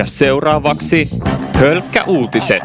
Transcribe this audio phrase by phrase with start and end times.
[0.00, 1.08] Ja seuraavaksi
[1.58, 2.62] Hölkkä uutiset.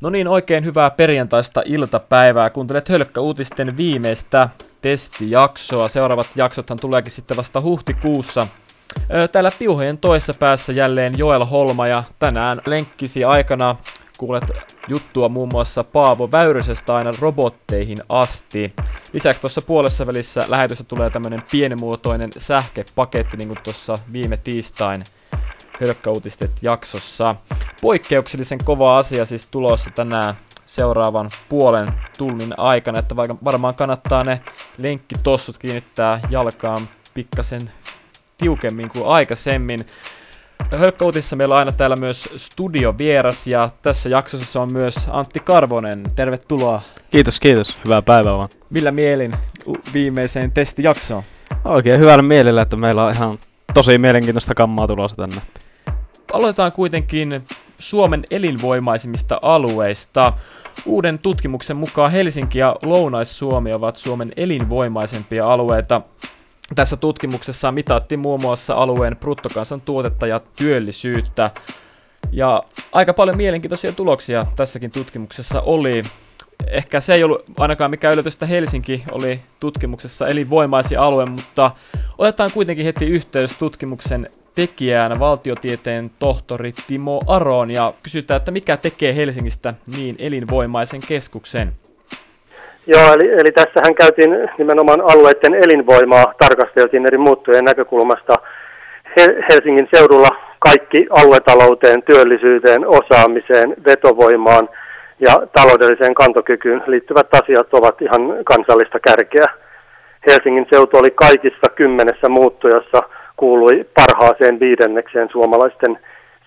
[0.00, 2.50] No niin, oikein hyvää perjantaista iltapäivää.
[2.50, 4.48] Kuuntelet Hölkkä uutisten viimeistä
[4.82, 5.88] testijaksoa.
[5.88, 8.46] Seuraavat jaksothan tuleekin sitten vasta huhtikuussa.
[9.32, 13.76] Täällä piuhojen toisessa päässä jälleen Joel Holma ja tänään lenkkisi aikana
[14.18, 14.44] kuulet
[14.88, 18.72] juttua muun muassa Paavo Väyrysestä aina robotteihin asti.
[19.12, 25.04] Lisäksi tuossa puolessa välissä lähetyssä tulee tämmönen pienimuotoinen sähkepaketti, niin kuin tuossa viime tiistain
[25.80, 27.34] hölkkäuutistet jaksossa.
[27.80, 30.34] Poikkeuksellisen kova asia siis tulossa tänään
[30.66, 34.40] seuraavan puolen tunnin aikana, että varmaan kannattaa ne
[34.78, 36.80] lenkkitossut kiinnittää jalkaan
[37.14, 37.70] pikkasen
[38.38, 39.86] tiukemmin kuin aikaisemmin.
[40.70, 46.02] Hölkkäuutissa meillä on aina täällä myös studiovieras ja tässä jaksossa on myös Antti Karvonen.
[46.14, 46.82] Tervetuloa.
[47.10, 47.78] Kiitos, kiitos.
[47.84, 48.48] Hyvää päivää vaan.
[48.70, 49.36] Millä mielin
[49.94, 51.22] viimeiseen testijaksoon?
[51.64, 53.38] Oikein hyvällä mielellä, että meillä on ihan
[53.74, 55.36] tosi mielenkiintoista kammaa tulossa tänne.
[56.32, 57.46] Aloitetaan kuitenkin
[57.78, 60.32] Suomen elinvoimaisimmista alueista.
[60.86, 66.02] Uuden tutkimuksen mukaan Helsinki ja Lounais-Suomi ovat Suomen elinvoimaisempia alueita.
[66.74, 71.50] Tässä tutkimuksessa mitattiin muun muassa alueen bruttokansantuotetta ja työllisyyttä.
[72.32, 76.02] Ja aika paljon mielenkiintoisia tuloksia tässäkin tutkimuksessa oli.
[76.66, 81.70] Ehkä se ei ollut ainakaan mikään yllätys, että Helsinki oli tutkimuksessa elinvoimaisin alue, mutta
[82.18, 89.16] otetaan kuitenkin heti yhteys tutkimuksen tekijään, valtiotieteen tohtori Timo Aron, ja kysytään, että mikä tekee
[89.16, 91.72] Helsingistä niin elinvoimaisen keskuksen?
[92.86, 98.34] Joo, eli, eli tässähän käytiin nimenomaan alueiden elinvoimaa, tarkasteltiin eri muuttujen näkökulmasta.
[99.50, 100.28] Helsingin seudulla
[100.58, 104.68] kaikki aluetalouteen, työllisyyteen, osaamiseen, vetovoimaan
[105.20, 109.46] ja taloudelliseen kantokykyyn liittyvät asiat ovat ihan kansallista kärkeä.
[110.26, 113.02] Helsingin seutu oli kaikissa kymmenessä muuttujassa
[113.36, 115.98] kuului parhaaseen viidennekseen suomalaisten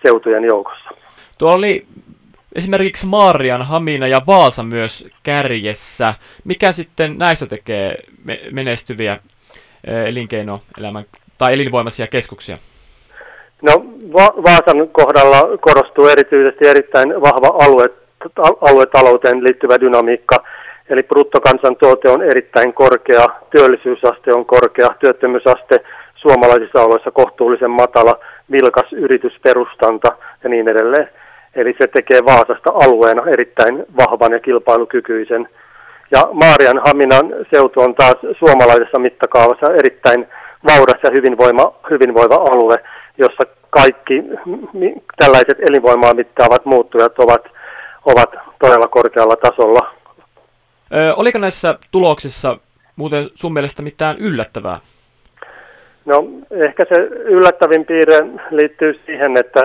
[0.02, 0.90] seutujen joukossa.
[1.38, 1.86] Tuo oli
[2.54, 6.14] esimerkiksi Maarian, Hamina ja Vaasa myös kärjessä.
[6.44, 7.94] Mikä sitten näistä tekee
[8.50, 9.18] menestyviä
[10.06, 11.04] elinkeinoelämän
[11.38, 12.56] tai elinvoimaisia keskuksia?
[13.62, 13.72] No
[14.12, 17.86] Va- Vaasan kohdalla korostuu erityisesti erittäin vahva alue,
[18.60, 20.44] aluetalouteen liittyvä dynamiikka.
[20.90, 25.76] Eli bruttokansantuote on erittäin korkea, työllisyysaste on korkea, työttömyysaste
[26.14, 28.14] suomalaisissa oloissa kohtuullisen matala,
[28.50, 30.08] vilkas yritysperustanta
[30.44, 31.08] ja niin edelleen.
[31.54, 35.48] Eli se tekee Vaasasta alueena erittäin vahvan ja kilpailukykyisen.
[36.10, 40.26] Ja Maarian Haminan seutu on taas suomalaisessa mittakaavassa erittäin
[40.64, 42.76] vauras ja hyvinvoima, hyvinvoiva alue,
[43.18, 44.22] jossa kaikki
[45.16, 47.44] tällaiset elinvoimaa mittaavat muuttujat ovat,
[48.04, 49.94] ovat todella korkealla tasolla.
[50.94, 52.58] Ö, oliko näissä tuloksissa
[52.96, 54.78] muuten sun mielestä mitään yllättävää?
[56.04, 59.60] No ehkä se yllättävin piirre liittyy siihen, että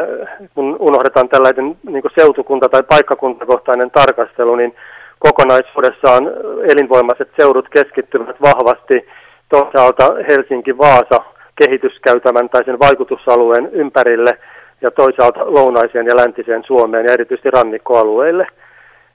[0.55, 4.75] kun unohdetaan tällainen niin seutukunta- tai paikkakuntakohtainen tarkastelu, niin
[5.19, 6.23] kokonaisuudessaan
[6.71, 9.07] elinvoimaiset seudut keskittyvät vahvasti
[9.49, 11.23] toisaalta Helsinki-Vaasa
[11.63, 14.37] kehityskäytävän tai sen vaikutusalueen ympärille
[14.81, 18.47] ja toisaalta lounaiseen ja läntiseen Suomeen ja erityisesti rannikkoalueille.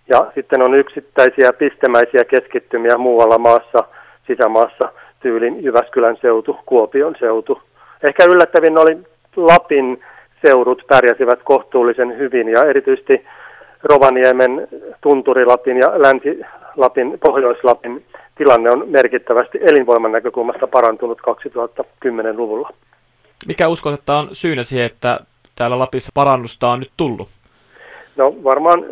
[0.09, 3.85] Ja sitten on yksittäisiä pistemäisiä keskittymiä muualla maassa,
[4.27, 7.63] sisämaassa– tyylin Jyväskylän seutu, Kuopion seutu.
[8.03, 8.99] Ehkä yllättävin oli
[9.37, 10.01] Lapin
[10.47, 13.27] seudut pärjäsivät kohtuullisen hyvin ja erityisesti
[13.83, 14.69] Rovaniemen,
[15.01, 18.05] Tunturilapin ja Länsi-Lapin, Pohjois-Lapin
[18.39, 22.71] tilanne on merkittävästi elinvoiman näkökulmasta parantunut 2010-luvulla.
[23.47, 25.21] Mikä uskot, että on syynä siihen, että
[25.57, 27.29] täällä Lapissa parannusta on nyt tullut?
[28.21, 28.85] No varmaan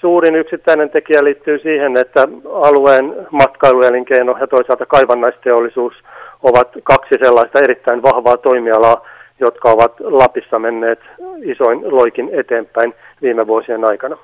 [0.00, 5.94] suurin yksittäinen tekijä liittyy siihen, että alueen matkailuelinkeino ja toisaalta kaivannaisteollisuus
[6.42, 9.06] ovat kaksi sellaista erittäin vahvaa toimialaa,
[9.40, 11.00] jotka ovat Lapissa menneet
[11.42, 14.16] isoin loikin eteenpäin viime vuosien aikana.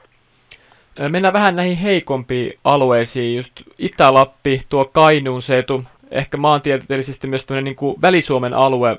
[1.08, 7.76] Mennään vähän näihin heikompiin alueisiin, just Itä-Lappi, tuo Kainuun seutu, ehkä maantieteellisesti myös tämmöinen niin
[7.76, 8.96] kuin Väli-Suomen alue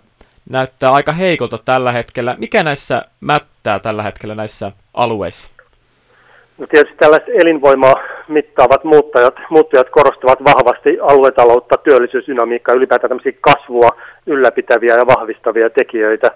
[0.49, 2.35] näyttää aika heikolta tällä hetkellä.
[2.39, 5.52] Mikä näissä mättää tällä hetkellä näissä alueissa?
[6.57, 7.95] No tietysti tällaiset elinvoimaa
[8.27, 13.89] mittaavat muuttajat, muuttajat korostavat vahvasti aluetaloutta, työllisyysdynamiikkaa, ylipäätään tämmöisiä kasvua
[14.27, 16.31] ylläpitäviä ja vahvistavia tekijöitä.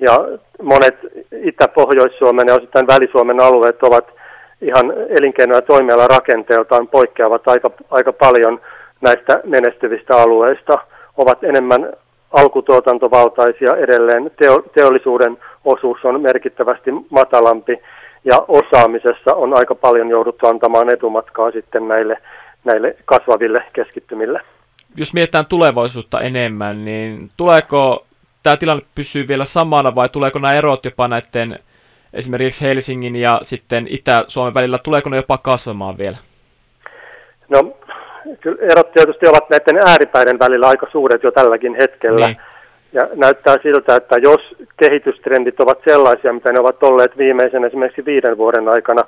[0.00, 0.18] Ja
[0.62, 0.96] monet
[1.32, 4.06] Itä-Pohjois-Suomen ja osittain Väli-Suomen alueet ovat
[4.60, 8.60] ihan elinkeino- ja toimialan rakenteeltaan poikkeavat aika, aika paljon
[9.00, 10.78] näistä menestyvistä alueista,
[11.16, 11.92] ovat enemmän
[12.32, 14.30] alkutuotantovaltaisia edelleen.
[14.36, 17.78] Teo, teollisuuden osuus on merkittävästi matalampi
[18.24, 22.18] ja osaamisessa on aika paljon jouduttu antamaan etumatkaa sitten näille,
[22.64, 24.40] näille kasvaville keskittymille.
[24.96, 28.06] jos mietitään tulevaisuutta enemmän, niin tuleeko
[28.42, 31.58] tämä tilanne pysyy vielä samana vai tuleeko nämä erot jopa näiden
[32.12, 36.16] esimerkiksi Helsingin ja sitten Itä-Suomen välillä, tuleeko ne jopa kasvamaan vielä?
[37.48, 37.76] No,
[38.40, 42.26] kyllä erot tietysti ovat näiden ääripäiden välillä aika suuret jo tälläkin hetkellä.
[42.26, 42.36] Niin.
[42.92, 44.40] Ja näyttää siltä, että jos
[44.76, 49.02] kehitystrendit ovat sellaisia, mitä ne ovat olleet viimeisen esimerkiksi viiden vuoden aikana,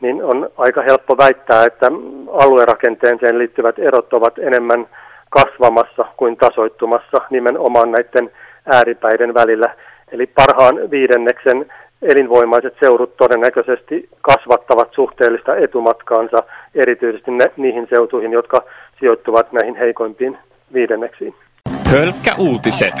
[0.00, 1.86] niin on aika helppo väittää, että
[2.32, 4.86] aluerakenteeseen liittyvät erot ovat enemmän
[5.30, 8.30] kasvamassa kuin tasoittumassa nimenomaan näiden
[8.66, 9.74] ääripäiden välillä.
[10.12, 11.66] Eli parhaan viidenneksen
[12.02, 16.42] elinvoimaiset seudut todennäköisesti kasvattavat suhteellista etumatkaansa
[16.74, 18.64] erityisesti ne, niihin seutuihin, jotka
[19.00, 20.38] sijoittuvat näihin heikoimpiin
[20.72, 21.34] viidenneksiin.
[21.92, 22.94] Hölkkä uutiset.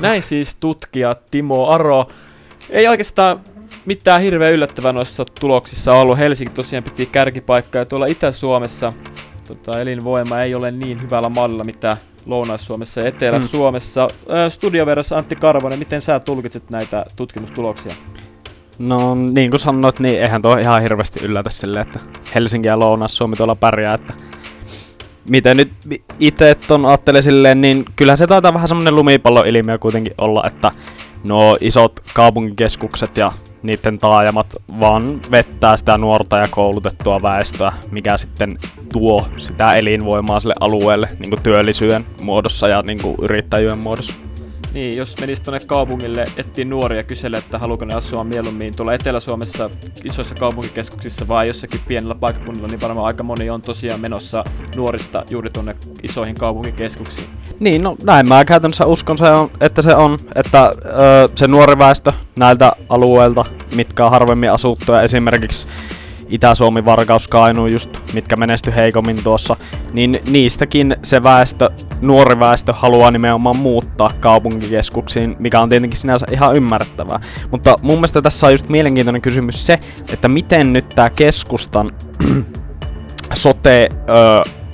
[0.00, 2.08] Näin siis tutkija Timo Aro.
[2.70, 3.40] Ei oikeastaan
[3.86, 6.18] mitään hirveän yllättävää noissa tuloksissa ollut.
[6.18, 8.92] Helsinki tosiaan piti kärkipaikkaa ja tuolla Itä-Suomessa
[9.48, 14.08] tota, elinvoima ei ole niin hyvällä mallilla, mitä Lounais-Suomessa ja Etelä-Suomessa.
[14.08, 14.50] Mm.
[14.50, 17.92] Studioverrassa Antti Karvonen, miten sä tulkitset näitä tutkimustuloksia?
[18.78, 21.98] No niin kuin sanoit, niin eihän tuo ihan hirveästi yllätä sille, että
[22.34, 24.14] Helsinki ja Lounais-Suomi tuolla pärjää, että
[25.28, 25.72] miten nyt
[26.20, 30.70] itse ton ajattelee silleen, niin kyllä se taitaa vähän semmonen lumipalloilmiö kuitenkin olla, että
[31.24, 33.32] nuo isot kaupunkikeskukset ja
[33.62, 34.46] niiden taajamat
[34.80, 38.58] vaan vettää sitä nuorta ja koulutettua väestöä, mikä sitten
[38.92, 44.31] tuo sitä elinvoimaa sille alueelle niin työllisyyden muodossa ja niin yrittäjyyden muodossa.
[44.74, 49.70] Niin, jos menisi tuonne kaupungille, etsii nuoria kysellä, että haluaako ne asua mieluummin tuolla Etelä-Suomessa
[50.04, 54.44] isoissa kaupunkikeskuksissa vai jossakin pienellä paikkakunnalla, niin varmaan aika moni on tosiaan menossa
[54.76, 57.28] nuorista juuri tuonne isoihin kaupunkikeskuksiin.
[57.60, 61.78] Niin, no näin mä käytännössä uskon, se on, että se on, että ö, se nuori
[61.78, 63.44] väestö näiltä alueilta,
[63.76, 65.66] mitkä on harvemmin asuttuja, esimerkiksi
[66.32, 69.56] Itä-Suomi, Varkaus, Kainu, just mitkä menesty heikommin tuossa,
[69.92, 71.70] niin niistäkin se väestö,
[72.00, 77.20] nuori väestö haluaa nimenomaan muuttaa kaupunkikeskuksiin, mikä on tietenkin sinänsä ihan ymmärrettävää.
[77.50, 79.78] Mutta mun mielestä tässä on just mielenkiintoinen kysymys se,
[80.12, 81.90] että miten nyt tämä keskustan
[83.34, 83.88] sote,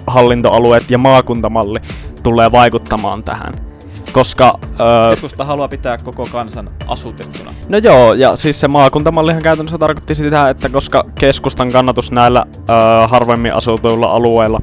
[0.07, 1.79] hallintoalueet ja maakuntamalli
[2.23, 3.68] tulee vaikuttamaan tähän
[4.13, 4.59] koska...
[4.81, 7.55] Öö, Keskusta haluaa pitää koko kansan asutettuna.
[7.69, 12.77] No joo, ja siis se maakuntamallihan käytännössä tarkoitti sitä, että koska keskustan kannatus näillä öö,
[13.09, 14.61] harvemmin asutuilla alueilla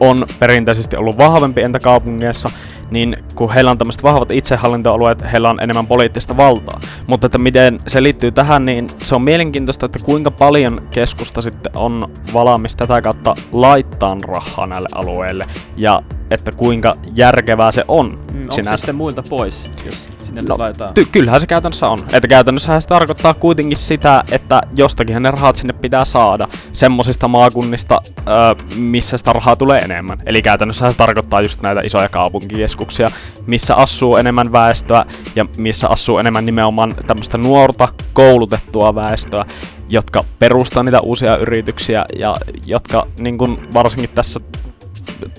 [0.00, 2.48] on perinteisesti ollut vahvempi entä kaupungeissa,
[2.90, 6.80] niin kun heillä on tämmöiset vahvat itsehallintoalueet, heillä on enemmän poliittista valtaa.
[7.06, 11.76] Mutta että miten se liittyy tähän, niin se on mielenkiintoista, että kuinka paljon keskusta sitten
[11.76, 15.44] on valmis tätä kautta laittaa rahaa näille alueille
[15.76, 18.06] ja että kuinka järkevää se on.
[18.06, 20.90] Mm, onko se sitten muilta pois, jos sinne no, laitetaan?
[21.00, 21.98] Ty- kyllähän se käytännössä on.
[22.12, 28.02] Että käytännössä se tarkoittaa kuitenkin sitä, että jostakin ne rahat sinne pitää saada semmoisista maakunnista,
[28.18, 28.34] öö,
[28.76, 30.18] missä sitä rahaa tulee enemmän.
[30.26, 33.08] Eli käytännössä se tarkoittaa just näitä isoja kaupunkikeskuksia,
[33.46, 35.04] missä asuu enemmän väestöä
[35.36, 39.44] ja missä asuu enemmän nimenomaan tämmöistä nuorta, koulutettua väestöä,
[39.88, 42.36] jotka perustaa niitä uusia yrityksiä ja
[42.66, 44.40] jotka niin kun varsinkin tässä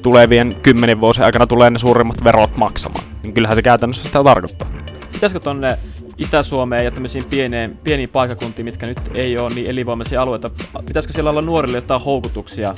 [0.01, 3.03] tulevien kymmenen vuosien aikana tulee ne suurimmat verot maksamaan.
[3.23, 4.80] Niin kyllähän se käytännössä sitä tarkoittaa.
[5.11, 5.79] Pitäisikö tonne
[6.17, 10.49] Itä-Suomeen ja tämmöisiin pieneen, pieniin paikakuntiin, mitkä nyt ei ole niin elinvoimaisia alueita,
[10.85, 12.75] pitäisikö siellä olla nuorille jotain houkutuksia,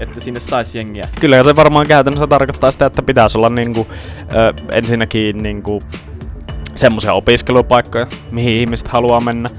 [0.00, 1.08] että sinne saisi jengiä?
[1.20, 3.86] Kyllä se varmaan käytännössä tarkoittaa sitä, että pitäisi olla niinku,
[4.32, 5.82] ö, ensinnäkin niinku,
[6.74, 9.50] semmoisia opiskelupaikkoja, mihin ihmiset haluaa mennä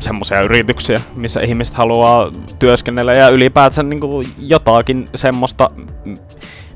[0.00, 5.70] semmoisia yrityksiä, missä ihmiset haluaa työskennellä ja ylipäätään niin kuin jotakin semmoista,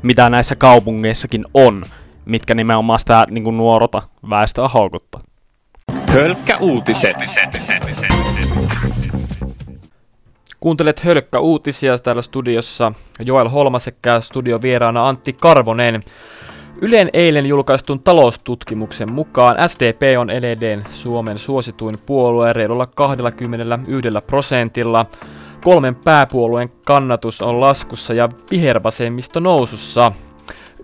[0.02, 1.82] mitä näissä kaupungeissakin on,
[2.25, 5.21] mitkä nimenomaan sitä niin kuin nuorota väestöä houkuttaa.
[6.12, 7.16] Hölkkä uutiset.
[10.61, 16.00] Kuuntelet Hölkkä uutisia täällä studiossa Joel Holma sekä studiovieraana Antti Karvonen.
[16.83, 25.07] Ylen eilen julkaistun taloustutkimuksen mukaan SDP on edelleen Suomen suosituin puolue reilulla 21 prosentilla.
[25.64, 30.12] Kolmen pääpuolueen kannatus on laskussa ja vihervasemmisto nousussa.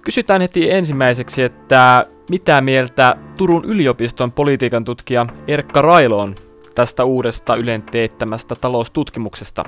[0.05, 6.35] Kysytään heti ensimmäiseksi, että mitä mieltä Turun yliopiston politiikan tutkija Erkka Railo on
[6.75, 9.65] tästä uudesta Ylen teettämästä taloustutkimuksesta?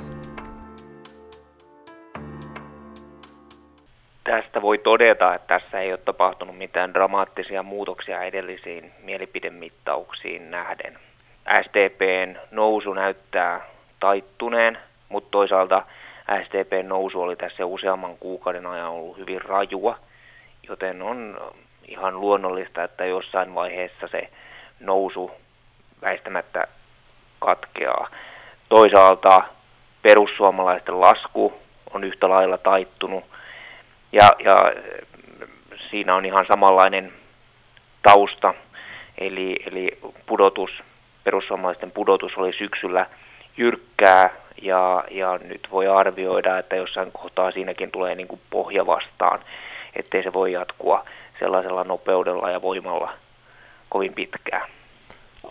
[4.25, 10.99] tästä voi todeta, että tässä ei ole tapahtunut mitään dramaattisia muutoksia edellisiin mielipidemittauksiin nähden.
[11.63, 13.61] SDPn nousu näyttää
[14.01, 15.83] taittuneen, mutta toisaalta
[16.45, 19.99] SDPn nousu oli tässä useamman kuukauden ajan ollut hyvin rajua,
[20.73, 21.41] joten on
[21.89, 24.29] ihan luonnollista, että jossain vaiheessa se
[24.81, 25.31] nousu
[26.03, 26.67] väistämättä
[27.39, 28.09] katkeaa.
[28.69, 29.43] Toisaalta
[30.03, 31.53] perussuomalaisten lasku
[31.95, 33.25] on yhtä lailla taittunut.
[34.13, 34.73] Ja, ja
[35.91, 37.13] siinä on ihan samanlainen
[38.03, 38.55] tausta,
[39.19, 40.71] eli, eli pudotus,
[41.25, 43.07] perussuomalaisten pudotus oli syksyllä
[43.57, 44.31] jyrkkää,
[44.63, 49.41] ja, ja nyt voi arvioida, että jossain kohtaa siinäkin tulee niin kuin pohja vastaan,
[49.97, 51.05] ettei se voi jatkua
[51.39, 53.13] sellaisella nopeudella ja voimalla
[53.89, 54.69] kovin pitkään.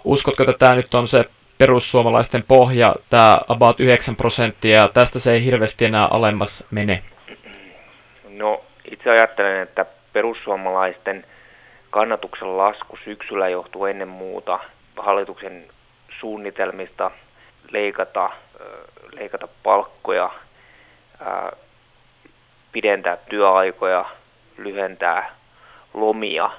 [0.04, 1.26] Uskotko, että tämä nyt on se
[1.58, 7.04] perussuomalaisten pohja, tämä about 9 prosenttia, ja tästä se ei hirveästi enää alemmas mene?
[8.30, 11.26] No itse ajattelen, että perussuomalaisten
[11.90, 14.60] kannatuksen lasku syksyllä johtuu ennen muuta
[14.98, 15.66] hallituksen
[16.20, 17.12] suunnitelmista
[17.72, 18.30] leikata,
[19.12, 20.30] leikata palkkoja,
[22.72, 24.06] pidentää työaikoja,
[24.58, 25.32] lyhentää
[25.94, 26.50] lomia,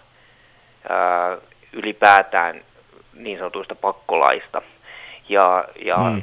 [1.72, 2.60] ylipäätään
[3.14, 4.62] niin sanotuista pakkolaista.
[5.28, 6.22] Ja, ja hmm.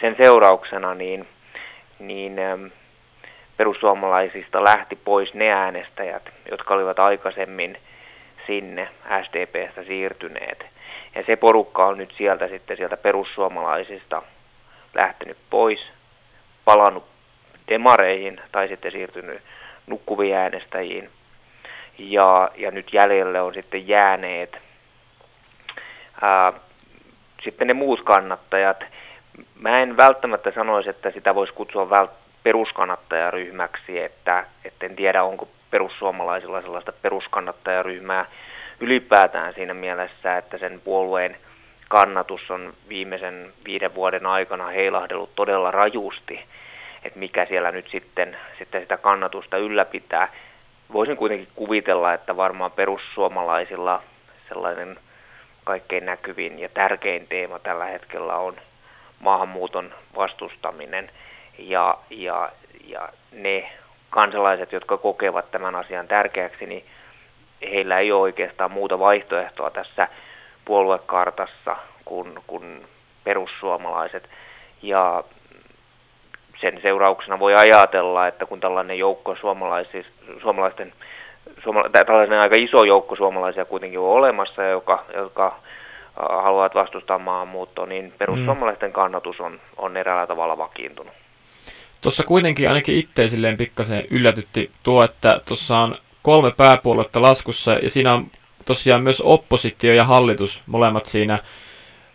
[0.00, 1.28] sen seurauksena niin,
[1.98, 2.36] niin
[3.56, 7.78] perussuomalaisista lähti pois ne äänestäjät, jotka olivat aikaisemmin
[8.46, 8.88] sinne
[9.22, 10.66] SDPstä siirtyneet.
[11.14, 14.22] Ja se porukka on nyt sieltä sitten sieltä perussuomalaisista
[14.94, 15.80] lähtenyt pois,
[16.64, 17.04] palannut
[17.68, 19.42] demareihin tai sitten siirtynyt
[19.86, 21.10] nukkuviin äänestäjiin.
[21.98, 24.58] Ja, ja nyt jäljelle on sitten jääneet
[26.20, 26.52] ää,
[27.42, 28.84] sitten ne muut kannattajat.
[29.60, 35.48] Mä en välttämättä sanoisi, että sitä voisi kutsua vält- peruskannattajaryhmäksi, että, että en tiedä onko
[35.70, 38.26] perussuomalaisilla sellaista peruskannattajaryhmää
[38.80, 41.36] ylipäätään siinä mielessä, että sen puolueen
[41.88, 46.44] kannatus on viimeisen viiden vuoden aikana heilahdellut todella rajusti,
[47.06, 50.28] että mikä siellä nyt sitten, sitten sitä kannatusta ylläpitää.
[50.92, 54.02] Voisin kuitenkin kuvitella, että varmaan perussuomalaisilla
[54.48, 54.96] sellainen
[55.64, 58.56] kaikkein näkyvin ja tärkein teema tällä hetkellä on
[59.20, 61.10] maahanmuuton vastustaminen
[61.58, 62.52] ja, ja,
[62.84, 63.70] ja ne
[64.10, 66.84] kansalaiset, jotka kokevat tämän asian tärkeäksi, niin
[67.62, 70.08] heillä ei ole oikeastaan muuta vaihtoehtoa tässä
[70.64, 72.86] puoluekartassa kuin, kuin
[73.24, 74.28] perussuomalaiset.
[74.82, 75.24] Ja
[76.60, 80.04] sen seurauksena voi ajatella, että kun tällainen joukko suomalaisten,
[80.42, 85.58] suomala, tällainen aika iso joukko suomalaisia kuitenkin on olemassa, joka, joka
[86.16, 91.12] haluavat vastustaa maahanmuuttoa, niin perussuomalaisten kannatus on, on eräällä tavalla vakiintunut.
[92.00, 97.90] Tuossa kuitenkin ainakin itse silleen pikkasen yllätytti tuo, että tuossa on kolme pääpuoluetta laskussa ja
[97.90, 98.26] siinä on
[98.64, 101.38] tosiaan myös oppositio ja hallitus molemmat siinä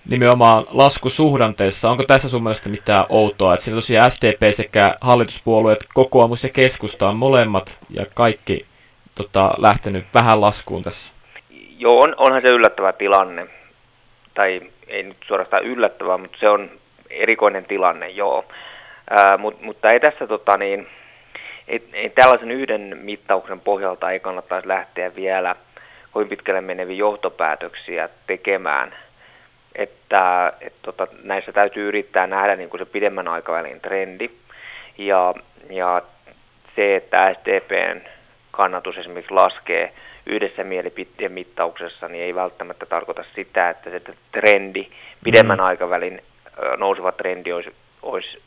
[0.09, 1.89] nimenomaan laskusuhdanteessa.
[1.89, 7.09] Onko tässä sun mielestä mitään outoa, että siinä tosiaan SDP sekä hallituspuolueet, kokoomus ja keskusta
[7.09, 8.65] on molemmat ja kaikki
[9.15, 11.13] tota, lähtenyt vähän laskuun tässä?
[11.77, 13.47] Joo, on, onhan se yllättävä tilanne.
[14.33, 16.69] Tai ei nyt suorastaan yllättävä, mutta se on
[17.09, 18.45] erikoinen tilanne, joo.
[19.09, 20.87] Ää, mut, mutta ei tässä tota niin,
[21.67, 25.55] ei, ei tällaisen yhden mittauksen pohjalta ei kannattaisi lähteä vielä
[26.11, 28.93] kovin pitkälle meneviä johtopäätöksiä tekemään.
[29.75, 34.29] Että et tota, näissä täytyy yrittää nähdä niin kuin se pidemmän aikavälin trendi.
[34.97, 35.33] Ja,
[35.69, 36.01] ja
[36.75, 38.01] se, että SDPn
[38.51, 39.93] kannatus esimerkiksi laskee
[40.25, 44.01] yhdessä mielipiteen mittauksessa, niin ei välttämättä tarkoita sitä, että se
[44.31, 44.87] trendi,
[45.23, 45.65] pidemmän mm.
[45.65, 46.21] aikavälin
[46.77, 48.41] nouseva trendi olisi, olisi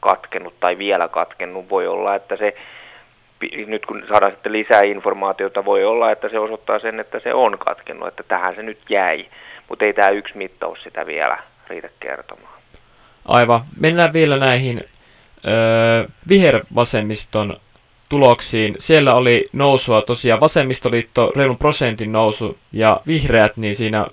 [0.00, 1.70] katkennut tai vielä katkennut.
[1.70, 2.56] Voi olla, että se,
[3.66, 7.58] nyt kun saadaan sitten lisää informaatiota, voi olla, että se osoittaa sen, että se on
[7.58, 9.26] katkennut, että tähän se nyt jäi.
[9.68, 12.54] Mutta ei tämä yksi mittaus sitä vielä riitä kertomaan.
[13.24, 13.60] Aivan.
[13.80, 14.84] Mennään vielä näihin
[15.46, 17.60] öö, vihervasemmiston
[18.08, 18.74] tuloksiin.
[18.78, 24.06] Siellä oli nousua tosiaan vasemmistoliitto reilun prosentin nousu ja vihreät niin siinä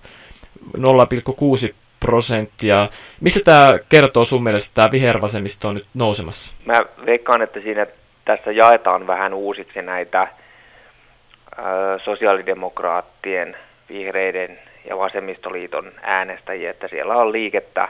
[0.77, 2.88] 0,6 prosenttia.
[3.22, 6.53] Missä tämä kertoo sun mielestä, tämä vihervasemmisto on nyt nousemassa?
[6.65, 7.88] Mä veikkaan, että siinä
[8.25, 10.27] tässä jaetaan vähän uusiksi näitä
[11.60, 13.58] ö, sosiaalidemokraattien,
[13.89, 17.88] vihreiden ja vasemmistoliiton äänestäjiä, että siellä on liikettä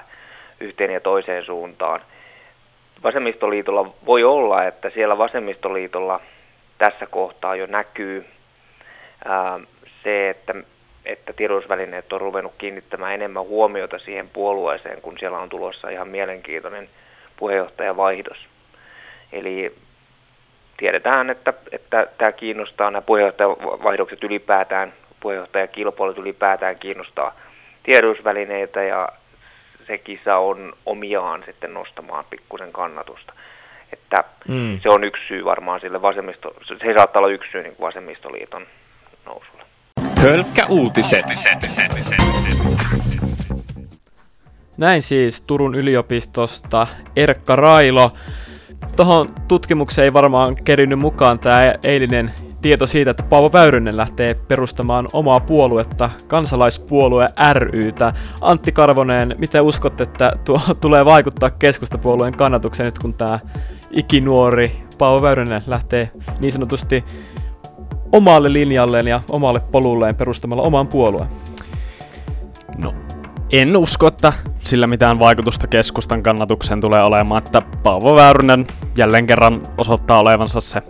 [0.59, 2.01] yhteen ja toiseen suuntaan.
[3.03, 6.19] Vasemmistoliitolla voi olla, että siellä vasemmistoliitolla
[6.77, 8.25] tässä kohtaa jo näkyy
[9.25, 9.59] ää,
[10.03, 10.53] se, että
[11.05, 16.89] että tiedotusvälineet on ruvennut kiinnittämään enemmän huomiota siihen puolueeseen, kun siellä on tulossa ihan mielenkiintoinen
[17.37, 18.37] puheenjohtajavaihdos.
[19.31, 19.75] Eli
[20.77, 27.35] tiedetään, että, että tämä kiinnostaa, nämä puheenjohtajavaihdokset ylipäätään, puheenjohtajakilpailut ylipäätään kiinnostaa
[27.83, 29.09] tiedotusvälineitä ja
[29.87, 33.33] se kisa on omiaan sitten nostamaan pikkusen kannatusta.
[33.93, 34.79] Että mm.
[34.79, 38.65] se on yksi syy varmaan sille vasemmisto, se saattaa olla yksi syy niin vasemmistoliiton
[39.25, 39.63] nousulle.
[40.21, 41.25] Hölkkä uutiset.
[44.77, 48.11] Näin siis Turun yliopistosta Erkka Railo.
[48.95, 52.31] Tuohon tutkimukseen ei varmaan kerinyt mukaan tämä eilinen
[52.61, 58.13] tieto siitä, että Paavo Väyrynen lähtee perustamaan omaa puoluetta, kansalaispuolue rytä.
[58.41, 63.39] Antti Karvonen, miten uskot, että tuo tulee vaikuttaa keskustapuolueen kannatukseen nyt, kun tämä
[63.91, 67.03] ikinuori Paavo Väyrynen lähtee niin sanotusti
[68.11, 71.29] omalle linjalleen ja omalle polulleen perustamalla oman puolueen?
[72.77, 72.93] No,
[73.51, 79.61] en usko, että sillä mitään vaikutusta keskustan kannatukseen tulee olemaan, että Paavo Väyrynen jälleen kerran
[79.77, 80.81] osoittaa olevansa se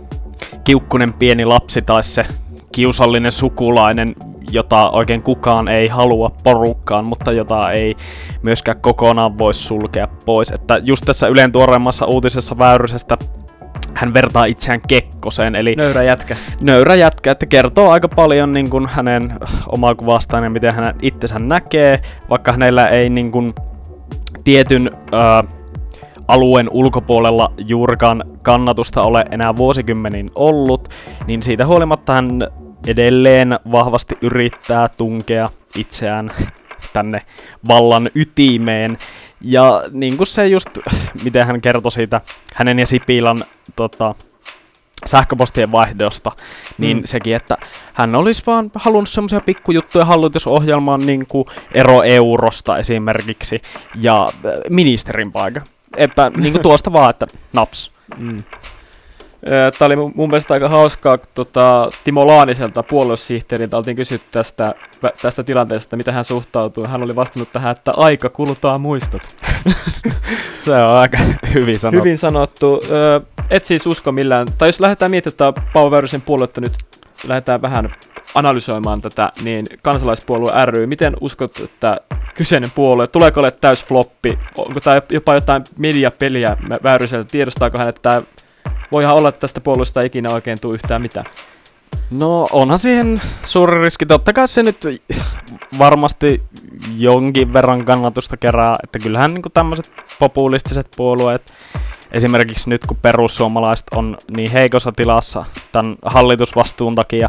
[0.64, 2.26] kiukkunen pieni lapsi tai se
[2.72, 4.14] kiusallinen sukulainen,
[4.50, 7.96] jota oikein kukaan ei halua porukkaan, mutta jota ei
[8.42, 10.50] myöskään kokonaan voi sulkea pois.
[10.50, 13.18] Että just tässä Ylen tuoreemmassa uutisessa Väyrysestä
[13.94, 16.36] hän vertaa itseään Kekkoseen, eli nöyrä jätkä.
[16.60, 19.32] Nöyrä jätkä, että kertoo aika paljon niin kuin hänen
[19.68, 23.54] omaa kuvastaan ja miten hän itsensä näkee, vaikka hänellä ei niin kuin,
[24.44, 25.61] tietyn äh,
[26.28, 30.88] alueen ulkopuolella juurikaan kannatusta ole enää vuosikymmenin ollut,
[31.26, 32.40] niin siitä huolimatta hän
[32.86, 35.48] edelleen vahvasti yrittää tunkea
[35.78, 36.32] itseään
[36.92, 37.22] tänne
[37.68, 38.98] vallan ytimeen.
[39.40, 40.68] Ja niin kuin se just,
[41.24, 42.20] miten hän kertoi siitä
[42.54, 43.38] hänen ja Sipilän
[43.76, 44.14] tota,
[45.06, 46.32] sähköpostien vaihdosta,
[46.78, 47.02] niin mm.
[47.04, 47.56] sekin, että
[47.92, 53.62] hän olisi vaan halunnut semmoisia pikkujuttuja hallitusohjelmaan, niin kuin ero eurosta esimerkiksi,
[53.94, 55.60] ja äh, ministerin paikka.
[55.96, 57.92] Että niin kuin tuosta vaan, että naps.
[58.18, 58.36] Mm.
[59.78, 64.74] Tämä oli mun mielestä aika hauskaa, kun tota, Timo Laaniselta puoluesihteeriltä oltiin kysytty tästä,
[65.22, 66.86] tästä tilanteesta, mitä hän suhtautuu.
[66.86, 69.22] Hän oli vastannut tähän, että aika kulutaan muistot.
[70.58, 71.18] Se on aika
[71.54, 72.04] hyvin sanottu.
[72.04, 72.80] Hyvin sanottu.
[73.50, 76.72] Et siis usko millään, tai jos lähdetään miettimään Paavo Väyrysen puoluetta nyt,
[77.26, 77.94] lähdetään vähän
[78.34, 82.00] analysoimaan tätä, niin kansalaispuolue ry, miten uskot, että
[82.34, 88.22] kyseinen puolue, tuleeko ole täys floppi, onko tämä jopa jotain mediapeliä Väyryseltä, tiedostaako hän, että
[88.92, 91.26] voihan olla, että tästä puolueesta ei ikinä oikein tule yhtään mitään.
[92.10, 94.06] No onhan siihen suuri riski.
[94.06, 95.02] Totta kai se nyt
[95.78, 96.42] varmasti
[96.96, 101.54] jonkin verran kannatusta kerää, että kyllähän niin tämmöiset populistiset puolueet,
[102.12, 107.28] esimerkiksi nyt kun perussuomalaiset on niin heikossa tilassa tämän hallitusvastuun takia,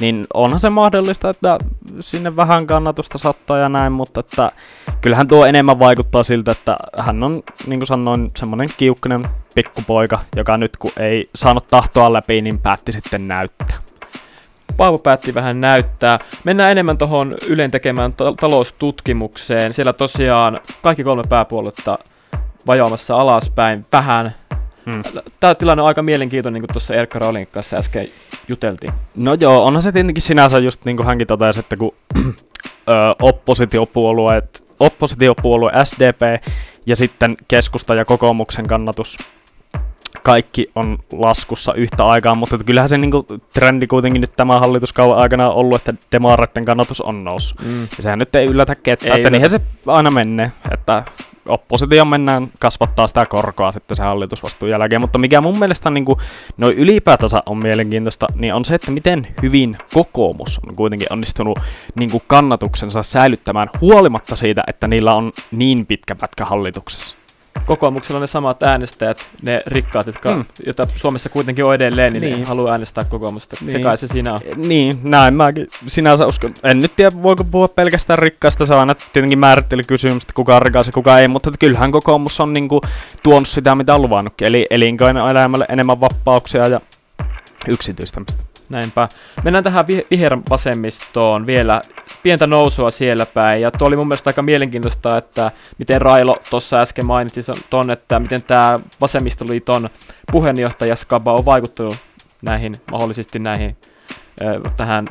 [0.00, 1.58] niin onhan se mahdollista, että
[2.00, 4.52] sinne vähän kannatusta sattaa ja näin, mutta että
[5.00, 10.56] kyllähän tuo enemmän vaikuttaa siltä, että hän on, niin kuin sanoin, semmoinen kiukkunen pikkupoika, joka
[10.56, 13.76] nyt kun ei saanut tahtoa läpi, niin päätti sitten näyttää.
[14.76, 16.18] Paavo päätti vähän näyttää.
[16.44, 19.72] Mennään enemmän tuohon Ylen tekemään ta- taloustutkimukseen.
[19.72, 21.98] Siellä tosiaan kaikki kolme pääpuoletta
[22.66, 24.34] vajoamassa alaspäin vähän.
[24.86, 25.02] Hmm.
[25.40, 28.08] Tämä tilanne on aika mielenkiintoinen, niin kuin tuossa Erkka Raulin kanssa äsken
[28.48, 28.92] juteltiin.
[29.16, 31.94] No joo, onhan se tietenkin sinänsä just niin kuin hänkin totesi, että kun
[33.22, 36.44] oppositiopuolueet, oppositiopuolue SDP
[36.86, 39.16] ja sitten keskusta ja kokoomuksen kannatus
[40.24, 45.50] kaikki on laskussa yhtä aikaa, mutta kyllähän se niinku, trendi kuitenkin nyt tämän hallituskauden aikana
[45.50, 47.60] on ollut, että demareiden kannatus on noussut.
[47.60, 47.82] Mm.
[47.82, 51.04] Ja sehän nyt ei yllätä ketään, että niinhän se aina menee, että
[51.48, 56.18] oppositio mennään kasvattaa sitä korkoa sitten se hallitusvastuun jälkeen, mutta mikä mun mielestä niin kuin,
[56.56, 61.58] no ylipäätänsä on mielenkiintoista, niin on se, että miten hyvin kokoomus on kuitenkin onnistunut
[61.96, 67.23] niin kuin kannatuksensa säilyttämään huolimatta siitä, että niillä on niin pitkä pätkä hallituksessa
[67.66, 70.44] kokoomuksella on ne samat äänestäjät, ne rikkaat, jotka, mm.
[70.66, 72.38] joita Suomessa kuitenkin on edelleen, niin, niin.
[72.38, 73.56] ne haluaa äänestää kokoomusta.
[73.60, 73.72] Niin.
[73.72, 74.40] Se kai se siinä on.
[74.56, 76.54] Niin, näin mäkin sinänsä uskon.
[76.62, 80.62] En nyt tiedä, voiko puhua pelkästään rikkaasta, se on aina tietenkin määrittelykysymys, että kuka on
[80.62, 82.80] rikas ja kuka ei, mutta kyllähän kokoomus on niinku
[83.22, 86.80] tuonut sitä, mitä on luvannutkin, eli elinkeinoelämälle enemmän vapauksia ja
[87.68, 88.53] yksityistämistä.
[88.74, 89.08] Näinpä.
[89.44, 91.82] Mennään tähän vihervasemmistoon vielä.
[92.22, 93.62] Pientä nousua siellä päin.
[93.62, 98.20] Ja tuo oli mun mielestä aika mielenkiintoista, että miten Railo tuossa äsken mainitsi ton, että
[98.20, 99.90] miten tämä vasemmistoliiton
[100.32, 101.96] puheenjohtaja Skaba on vaikuttanut
[102.42, 103.76] näihin, mahdollisesti näihin,
[104.76, 105.08] tähän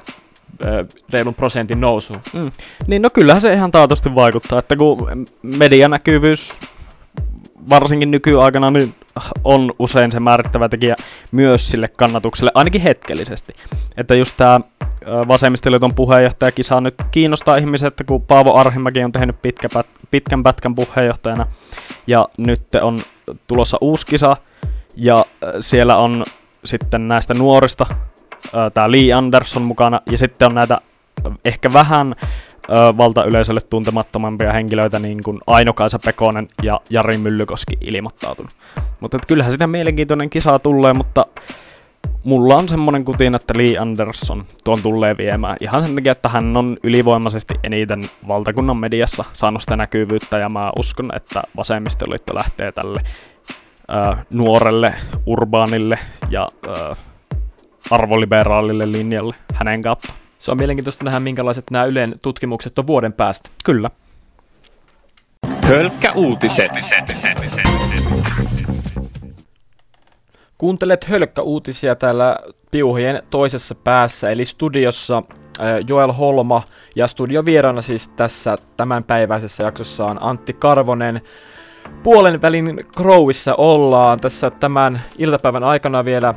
[1.14, 2.22] reilun prosentin nousuun.
[2.34, 2.52] Mm.
[2.88, 6.54] Niin no kyllähän se ihan taatusti vaikuttaa, että kun medianäkyvyys
[7.70, 8.94] varsinkin nykyaikana niin
[9.44, 10.96] on usein se määrittävä tekijä
[11.32, 13.54] myös sille kannatukselle, ainakin hetkellisesti.
[13.98, 14.60] Että just tämä
[15.28, 19.70] vasemmistoliiton puheenjohtajakisa nyt kiinnostaa ihmisiä, että kun Paavo Arhimäki on tehnyt pitkä
[20.12, 21.48] pitkän pätkän puheenjohtajana,
[22.08, 23.00] ja nyt on
[23.48, 24.38] tulossa uusi kisa,
[24.96, 25.26] ja
[25.60, 26.24] siellä on
[26.66, 27.86] sitten näistä nuorista
[28.74, 30.82] tämä Lee Anderson mukana, ja sitten on näitä
[31.46, 32.16] ehkä vähän
[32.70, 38.52] ö, valtayleisölle tuntemattomampia henkilöitä, niin kuin Aino-Kaisa Pekonen ja Jari Myllykoski ilmoittautunut.
[39.00, 41.26] Mutta kyllähän sitä mielenkiintoinen kisa tulee, mutta
[42.24, 45.58] mulla on semmonen kutin, että Lee Anderson tuon tulee viemään.
[45.62, 50.72] Ihan sen takia, että hän on ylivoimaisesti eniten valtakunnan mediassa saanut sitä näkyvyyttä, ja mä
[50.80, 53.02] uskon, että vasemmistoliitto lähtee tälle
[53.88, 54.94] ää, nuorelle,
[55.26, 56.00] urbaanille
[56.30, 56.96] ja ää,
[57.92, 60.14] arvoliberaalille linjalle hänen kautta.
[60.44, 63.50] Se on mielenkiintoista nähdä, minkälaiset nämä Ylen tutkimukset on vuoden päästä.
[63.66, 63.90] Kyllä.
[65.68, 66.72] Hölkkä uutiset.
[70.58, 72.38] Kuuntelet Hölkkä-uutisia täällä
[72.72, 75.24] piuhien toisessa päässä, eli studiossa
[75.88, 76.64] Joel Holma
[76.96, 81.22] ja studiovieraana siis tässä tämänpäiväisessä jaksossa on Antti Karvonen.
[82.04, 86.34] Puolen välin Crowissa ollaan tässä tämän iltapäivän aikana vielä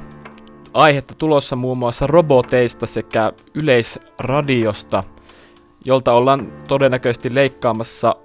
[0.77, 5.03] aihetta tulossa muun muassa roboteista sekä yleisradiosta,
[5.85, 8.17] jolta ollaan todennäköisesti leikkaamassa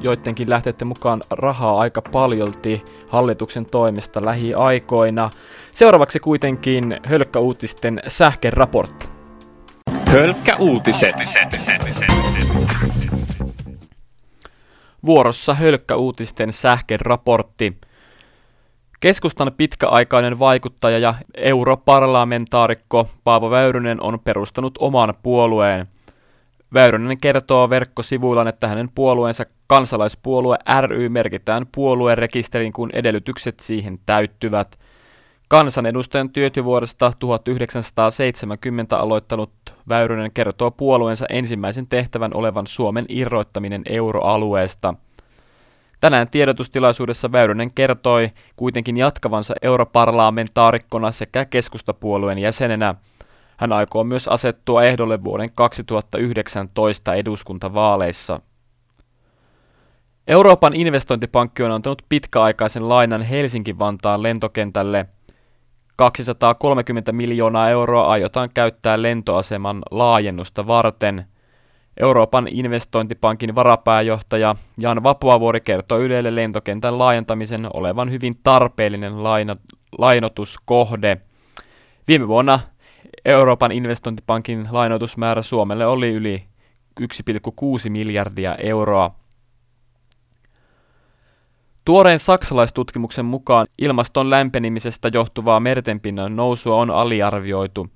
[0.00, 5.30] joidenkin lähteiden mukaan rahaa aika paljolti hallituksen toimesta lähiaikoina.
[5.70, 9.06] Seuraavaksi kuitenkin hölkkäuutisten sähkeraportti.
[10.08, 11.14] Hölkkäuutiset.
[15.06, 17.76] Vuorossa hölkkäuutisten sähkeraportti.
[19.00, 25.86] Keskustan pitkäaikainen vaikuttaja ja europarlamentaarikko Paavo Väyrynen on perustanut oman puolueen.
[26.74, 30.56] Väyrynen kertoo verkkosivuillaan, että hänen puolueensa kansalaispuolue
[30.86, 34.78] ry merkitään puoluerekisteriin, kun edellytykset siihen täyttyvät.
[35.48, 39.52] Kansanedustajan työtyvuodesta 1970 aloittanut
[39.88, 44.94] Väyrynen kertoo puolueensa ensimmäisen tehtävän olevan Suomen irroittaminen euroalueesta–
[46.06, 52.94] Tänään tiedotustilaisuudessa Väyrynen kertoi kuitenkin jatkavansa europarlamentaarikkona sekä keskustapuolueen jäsenenä.
[53.56, 58.40] Hän aikoo myös asettua ehdolle vuoden 2019 eduskuntavaaleissa.
[60.26, 65.06] Euroopan investointipankki on antanut pitkäaikaisen lainan Helsinki-Vantaan lentokentälle.
[65.96, 71.24] 230 miljoonaa euroa aiotaan käyttää lentoaseman laajennusta varten–
[72.00, 79.56] Euroopan investointipankin varapääjohtaja Jan Vapuavuori kertoi Ylelle lentokentän laajentamisen olevan hyvin tarpeellinen laina,
[79.98, 81.20] lainotuskohde.
[82.08, 82.60] Viime vuonna
[83.24, 86.44] Euroopan investointipankin lainoitusmäärä Suomelle oli yli
[87.00, 87.06] 1,6
[87.88, 89.14] miljardia euroa.
[91.84, 97.86] Tuoreen saksalaistutkimuksen mukaan ilmaston lämpenemisestä johtuvaa mertenpinnan nousua on aliarvioitu–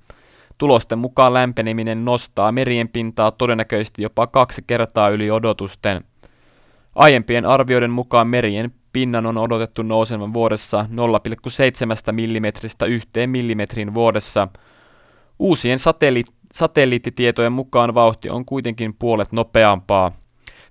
[0.61, 6.03] Tulosten mukaan lämpeneminen nostaa merien pintaa todennäköisesti jopa kaksi kertaa yli odotusten.
[6.95, 12.45] Aiempien arvioiden mukaan merien pinnan on odotettu nousevan vuodessa 0,7 mm
[12.87, 14.47] yhteen millimetrin vuodessa.
[15.39, 20.11] Uusien satelli- satelliittitietojen mukaan vauhti on kuitenkin puolet nopeampaa.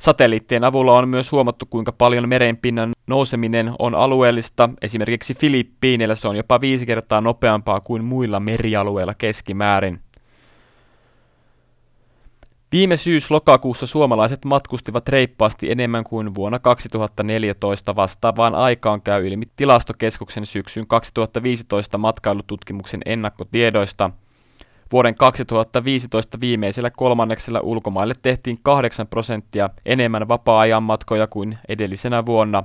[0.00, 4.70] Satelliittien avulla on myös huomattu, kuinka paljon merenpinnan nouseminen on alueellista.
[4.82, 10.00] Esimerkiksi Filippiineillä se on jopa viisi kertaa nopeampaa kuin muilla merialueilla keskimäärin.
[12.72, 20.86] Viime syys-lokakuussa suomalaiset matkustivat reippaasti enemmän kuin vuonna 2014 vastaavaan aikaan käy ilmi tilastokeskuksen syksyn
[20.86, 24.10] 2015 matkailututkimuksen ennakkotiedoista–
[24.92, 32.62] Vuoden 2015 viimeisellä kolmanneksella ulkomaille tehtiin 8 prosenttia enemmän vapaa-ajan matkoja kuin edellisenä vuonna.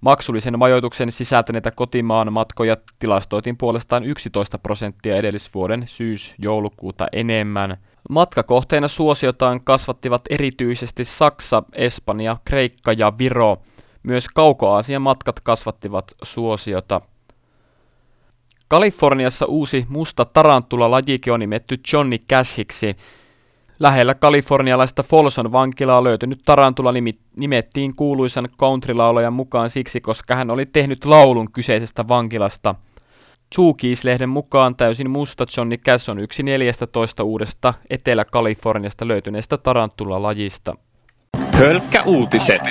[0.00, 7.76] Maksullisen majoituksen sisältäneitä kotimaan matkoja tilastoitiin puolestaan 11 prosenttia edellisvuoden syys-joulukuuta enemmän.
[8.10, 13.56] Matkakohteena suosiotaan kasvattivat erityisesti Saksa, Espanja, Kreikka ja Viro.
[14.02, 17.00] Myös Kauko-Aasian matkat kasvattivat suosiota.
[18.68, 22.96] Kaliforniassa uusi musta tarantula-lajike on nimetty Johnny Cashiksi.
[23.80, 26.92] Lähellä kalifornialaista Folsom vankilaa löytynyt tarantula
[27.36, 32.74] nimettiin kuuluisan countrylaulajan mukaan siksi, koska hän oli tehnyt laulun kyseisestä vankilasta.
[33.54, 40.76] Zookees-lehden mukaan täysin musta Johnny Cash on yksi 14 uudesta Etelä-Kaliforniasta löytyneestä tarantula-lajista.
[41.54, 42.62] Hölkkä uutiset.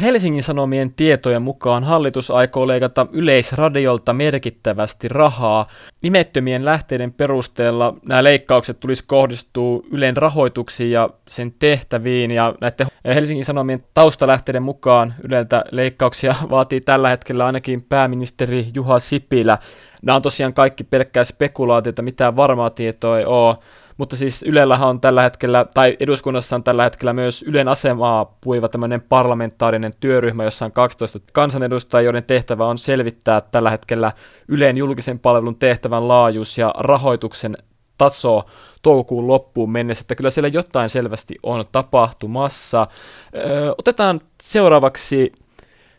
[0.00, 5.66] Helsingin Sanomien tietojen mukaan hallitus aikoo leikata yleisradiolta merkittävästi rahaa.
[6.02, 12.30] Nimettömien lähteiden perusteella nämä leikkaukset tulisi kohdistua Ylen rahoituksiin ja sen tehtäviin.
[12.30, 19.58] Ja näiden Helsingin Sanomien taustalähteiden mukaan Yleltä leikkauksia vaatii tällä hetkellä ainakin pääministeri Juha Sipilä.
[20.02, 23.56] Nämä on tosiaan kaikki pelkkää spekulaatiota, mitään varmaa tietoa ei ole.
[23.98, 28.68] Mutta siis Ylellähän on tällä hetkellä, tai eduskunnassa on tällä hetkellä myös Ylen asemaa puiva
[28.68, 34.12] tämmöinen parlamentaarinen työryhmä, jossa on 12 kansanedustajia, joiden tehtävä on selvittää tällä hetkellä
[34.48, 37.54] Ylen julkisen palvelun tehtävän laajuus ja rahoituksen
[37.98, 38.44] taso
[38.82, 42.86] toukokuun loppuun mennessä, että kyllä siellä jotain selvästi on tapahtumassa.
[43.34, 45.32] Öö, otetaan seuraavaksi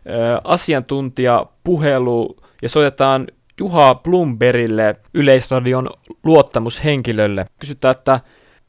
[0.09, 3.27] öö, asiantuntijapuhelu ja soitetaan
[3.59, 5.89] Juha Blumberille, Yleisradion
[6.23, 7.45] luottamushenkilölle.
[7.59, 8.19] Kysytään, että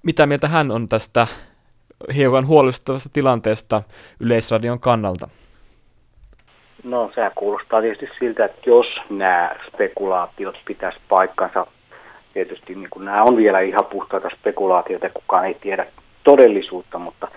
[0.02, 1.26] mitä mieltä hän on tästä
[2.14, 3.82] hiukan huolestuttavasta tilanteesta
[4.20, 5.28] Yleisradion kannalta.
[6.84, 11.66] No sehän kuulostaa tietysti siltä, että jos nämä spekulaatiot pitäisi paikkansa,
[12.34, 15.86] tietysti niin kuin nämä on vielä ihan puhtaita spekulaatioita kukaan ei tiedä
[16.24, 17.28] todellisuutta, mutta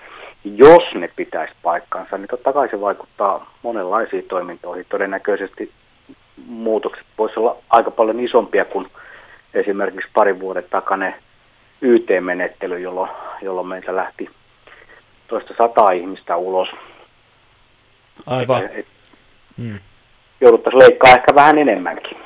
[0.44, 4.86] jos ne pitäisi paikkansa, niin totta kai se vaikuttaa monenlaisiin toimintoihin.
[4.90, 5.72] Todennäköisesti
[6.54, 8.88] muutokset voisivat olla aika paljon isompia kuin
[9.54, 11.16] esimerkiksi parin vuoden takainen
[11.82, 13.10] YT-menettely, jolloin,
[13.42, 14.30] jolloin meiltä lähti
[15.28, 16.70] toista sataa ihmistä ulos.
[18.26, 18.66] Aivan.
[18.66, 18.86] Et, et,
[19.58, 19.80] mm.
[20.42, 22.18] Jouduttaisiin leikkaa ehkä vähän enemmänkin.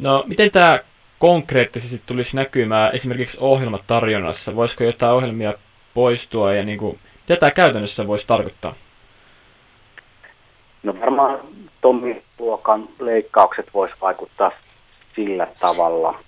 [0.00, 0.80] No, miten tämä
[1.18, 4.56] konkreettisesti tulisi näkymään esimerkiksi ohjelmatarjonnassa?
[4.56, 5.54] Voisiko jotain ohjelmia
[5.94, 8.74] poistua ja niin kuin, mitä tämä käytännössä voisi tarkoittaa?
[10.82, 11.38] No varmaan
[11.82, 14.50] Tommi-luokan leikkaukset voisi vaikuttaa
[15.16, 16.18] sillä tavalla,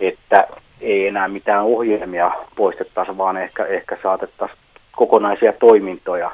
[0.00, 0.48] että
[0.80, 4.58] ei enää mitään ohjelmia poistettaisi, vaan ehkä, ehkä saatettaisiin
[4.96, 6.30] kokonaisia toimintoja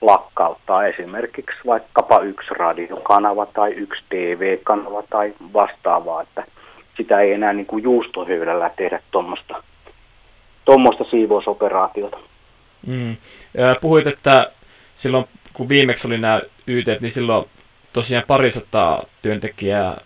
[0.00, 0.86] lakkauttaa.
[0.86, 6.44] Esimerkiksi vaikkapa yksi radiokanava tai yksi TV-kanava tai vastaavaa, että
[6.96, 7.82] sitä ei enää niin kuin
[8.76, 9.62] tehdä tuommoista
[10.64, 12.18] tuommoista siivousoperaatiota.
[12.86, 13.16] Mm.
[13.80, 14.50] Puhuit, että
[14.94, 17.44] silloin kun viimeksi oli nämä YT, niin silloin
[17.92, 20.00] tosiaan parisataa työntekijää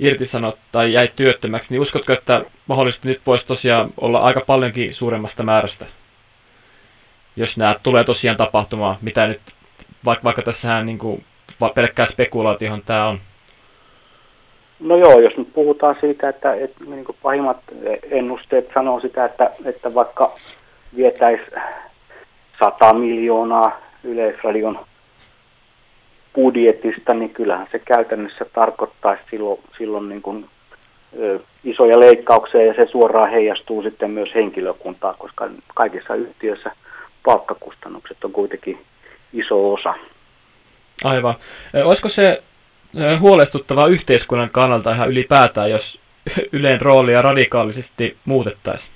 [0.00, 5.42] irtisanot tai jäi työttömäksi, niin uskotko, että mahdollisesti nyt voisi tosiaan olla aika paljonkin suuremmasta
[5.42, 5.86] määrästä,
[7.36, 9.40] jos nämä tulee tosiaan tapahtumaan, mitä nyt,
[10.04, 11.24] vaikka, vaikka tässähän niin kuin,
[11.74, 13.18] pelkkää spekulaatiohan tämä on?
[14.80, 17.58] No joo, jos nyt puhutaan siitä, että, että niin kuin pahimmat
[18.10, 20.34] ennusteet sanoo sitä, että, että vaikka
[20.96, 21.42] vietäisi
[22.58, 24.78] 100 miljoonaa Yleisradion
[26.34, 30.46] budjetista, niin kyllähän se käytännössä tarkoittaisi silloin, silloin niin kuin,
[31.20, 36.70] ö, isoja leikkauksia ja se suoraan heijastuu sitten myös henkilökuntaa, koska kaikissa yhtiöissä
[37.24, 38.78] palkkakustannukset on kuitenkin
[39.32, 39.94] iso osa.
[41.04, 41.34] Aivan.
[41.84, 42.42] Olisiko se
[43.20, 46.02] huolestuttavaa yhteiskunnan kannalta ihan ylipäätään, jos
[46.52, 48.92] Ylen roolia radikaalisesti muutettaisiin?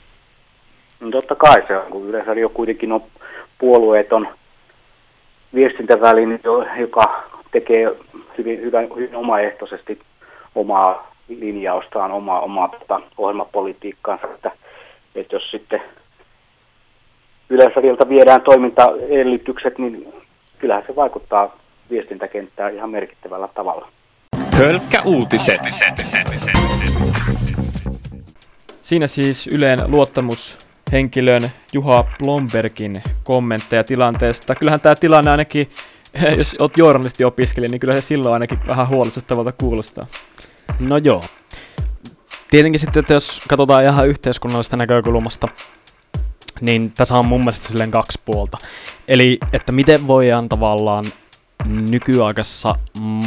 [1.01, 3.03] No totta kai se on, kun Yleisradio kuitenkin on
[3.59, 4.29] puolueeton
[5.57, 6.41] viestintäväline,
[6.77, 7.93] joka tekee
[8.39, 9.99] hyvin, hyvin, hyvin omaehtoisesti
[10.55, 14.51] omaa linjaustaan, omaa, omaa tota, ohjelmapolitiikkaansa, että,
[15.15, 15.83] että jos sitten
[17.51, 20.15] Yleisradiolta viedään toimintaedellytykset, niin
[20.59, 21.57] kyllähän se vaikuttaa
[21.91, 23.89] viestintäkenttään ihan merkittävällä tavalla.
[24.59, 25.61] Hölkkä uutiset.
[28.81, 29.91] Siinä siis Yleen
[30.87, 34.55] luottamushenkilön Juha Blombergin kommentteja tilanteesta.
[34.55, 35.71] Kyllähän tämä tilanne ainakin,
[36.39, 40.07] jos olet journalistiopiskelija, niin kyllä se silloin ainakin vähän huolestuttavalta kuulostaa.
[40.79, 41.23] No joo.
[42.51, 45.49] Tietenkin sitten, että jos katsotaan ihan yhteiskunnallisesta näkökulmasta,
[46.61, 48.59] niin tässä on mun mielestä silleen kaksi puolta.
[49.09, 51.05] Eli, että miten voidaan tavallaan
[51.65, 52.75] nykyaikaisessa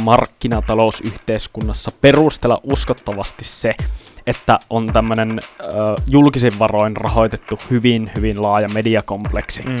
[0.04, 3.74] markkinatalousyhteiskunnassa perustella uskottavasti se,
[4.30, 5.66] että on tämmöinen ö,
[6.06, 9.76] julkisin varoin rahoitettu hyvin, hyvin laaja mediakompleksi, mm.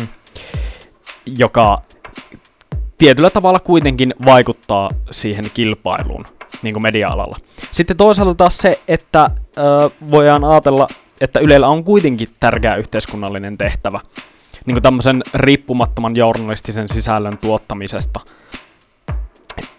[1.26, 1.82] joka
[2.98, 6.24] tietyllä tavalla kuitenkin vaikuttaa siihen kilpailuun
[6.62, 7.36] niin kuin media-alalla.
[7.72, 10.86] Sitten toisaalta taas se, että ö, voidaan ajatella,
[11.20, 14.00] että Ylellä on kuitenkin tärkeä yhteiskunnallinen tehtävä
[14.66, 18.20] niin kuin tämmöisen riippumattoman journalistisen sisällön tuottamisesta,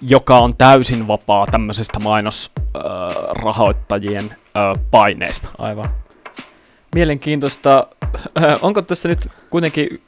[0.02, 4.34] joka on täysin vapaa tämmöisestä mainosrahoittajien
[4.91, 5.48] paineista.
[5.58, 5.89] Aivan.
[6.96, 7.88] Mielenkiintoista.
[8.62, 10.02] Onko tässä nyt kuitenkin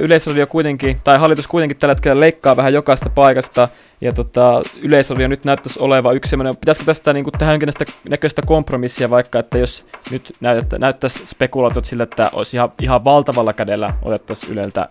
[0.00, 3.68] Yleisradio kuitenkin, tai hallitus kuitenkin tällä hetkellä leikkaa vähän jokaista paikasta,
[4.00, 9.10] ja tota, Yleisradio nyt näyttäisi oleva yksi semmoinen, pitäisikö tästä niin tehdä jonkinlaista näköistä kompromissia
[9.10, 14.52] vaikka, että jos nyt näyttä, näyttäisi spekulaatiot sillä, että olisi ihan, ihan valtavalla kädellä otettaisiin
[14.52, 14.88] Yleltä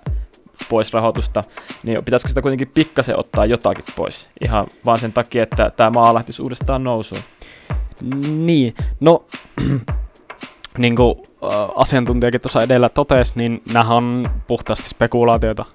[0.70, 1.44] pois rahoitusta,
[1.84, 6.14] niin pitäisikö sitä kuitenkin pikkasen ottaa jotakin pois, ihan vaan sen takia, että tämä maa
[6.14, 7.22] lähtisi uudestaan nousuun?
[8.30, 9.26] Niin, no
[10.78, 11.16] niin kuin
[11.76, 15.66] asiantuntijakin tuossa edellä totesi, niin nämä on puhtaasti spekulaatioita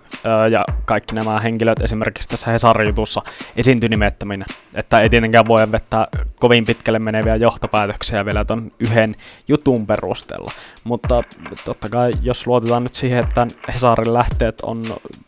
[0.50, 3.22] ja kaikki nämä henkilöt esimerkiksi tässä Hesarin jutussa
[3.56, 4.44] esiintyi nimettäminä.
[4.74, 6.06] Että ei tietenkään voi vetää
[6.36, 9.16] kovin pitkälle meneviä johtopäätöksiä vielä ton yhden
[9.48, 10.50] jutun perusteella.
[10.84, 11.22] Mutta
[11.64, 14.82] totta kai jos luotetaan nyt siihen, että Hesarin lähteet on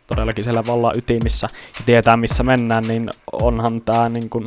[0.07, 1.47] todellakin siellä vallan ytimissä
[1.79, 4.47] ja tietää missä mennään, niin onhan tämä niin kuin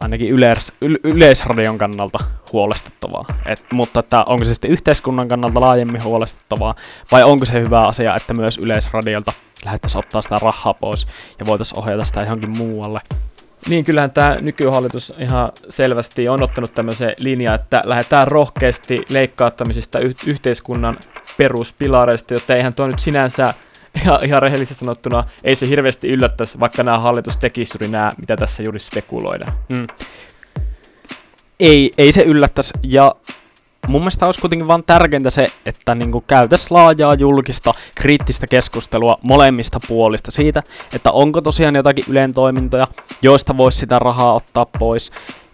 [0.00, 2.18] ainakin yleis, yle, yleisradion kannalta
[2.52, 3.24] huolestuttavaa.
[3.46, 6.74] Et, mutta että onko se sitten yhteiskunnan kannalta laajemmin huolestuttavaa,
[7.12, 9.32] vai onko se hyvä asia, että myös yleisradiolta
[9.64, 11.06] lähdettäisiin ottaa sitä rahaa pois
[11.38, 13.00] ja voitaisiin ohjata sitä johonkin muualle.
[13.68, 19.98] Niin, kyllähän tämä nykyhallitus ihan selvästi on ottanut tämmöisen linjan, että lähdetään rohkeasti leikkaa tämmöisistä
[19.98, 20.98] y- yhteiskunnan
[21.38, 23.54] peruspilareista, jotta eihän tuo nyt sinänsä
[24.02, 28.36] ihan, ihan rehellisesti sanottuna, ei se hirveästi yllättäisi, vaikka nämä hallitus tekisi juuri nämä, mitä
[28.36, 29.52] tässä juuri spekuloidaan.
[29.68, 29.86] Mm.
[31.60, 33.14] Ei, ei se yllättäisi, ja
[33.88, 39.80] mun mielestä olisi kuitenkin vaan tärkeintä se, että niin käytäisiin laajaa julkista kriittistä keskustelua molemmista
[39.88, 40.62] puolista siitä,
[40.94, 42.86] että onko tosiaan jotakin Ylen toimintoja,
[43.22, 45.10] joista voisi sitä rahaa ottaa pois.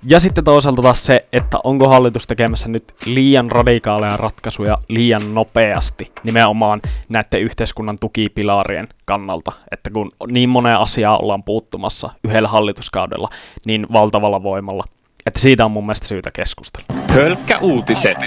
[0.06, 6.12] Ja sitten toisaalta taas se, että onko hallitus tekemässä nyt liian radikaaleja ratkaisuja liian nopeasti
[6.24, 9.52] nimenomaan näiden yhteiskunnan tukipilarien kannalta.
[9.70, 13.28] Että kun niin moneen asiaa ollaan puuttumassa yhdellä hallituskaudella
[13.66, 14.84] niin valtavalla voimalla,
[15.26, 16.86] että siitä on mun mielestä syytä keskustella.
[17.10, 18.18] Hölkkä uutiset.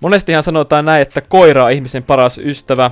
[0.00, 2.90] Monestihan sanotaan näin, että koira on ihmisen paras ystävä.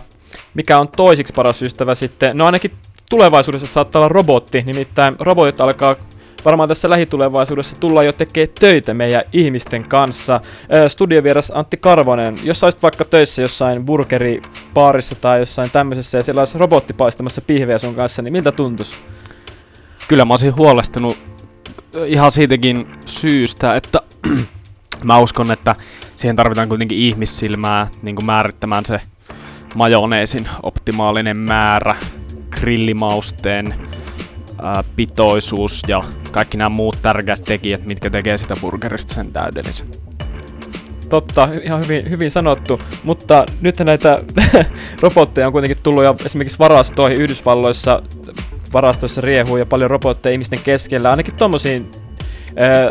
[0.54, 2.38] Mikä on toisiksi paras ystävä sitten?
[2.38, 2.70] No ainakin
[3.10, 5.96] tulevaisuudessa saattaa olla robotti, nimittäin robotit alkaa
[6.44, 10.40] varmaan tässä lähitulevaisuudessa tulla jo tekee töitä meidän ihmisten kanssa.
[10.88, 16.58] Studiovieras Antti Karvonen, jos saisit vaikka töissä jossain burgeripaarissa tai jossain tämmöisessä ja siellä olisi
[16.58, 19.00] robotti paistamassa pihveä sun kanssa, niin miltä tuntuisi?
[20.08, 21.18] Kyllä mä olisin huolestunut
[22.06, 24.00] ihan siitäkin syystä, että
[25.04, 25.76] mä uskon, että
[26.16, 29.00] siihen tarvitaan kuitenkin ihmissilmää niin kuin määrittämään se
[29.74, 31.96] majoneesin optimaalinen määrä,
[32.50, 33.74] grillimausteen
[34.62, 39.86] ää, pitoisuus ja kaikki nämä muut tärkeät tekijät, mitkä tekee sitä burgerista sen täydellisen.
[41.08, 44.22] Totta, ihan hyvin, hyvin sanottu, mutta nyt näitä
[45.02, 48.02] robotteja on kuitenkin tullut jo esimerkiksi varastoihin Yhdysvalloissa
[48.74, 51.90] varastoissa riehuu ja paljon robotteja ihmisten keskellä, ainakin tuommoisiin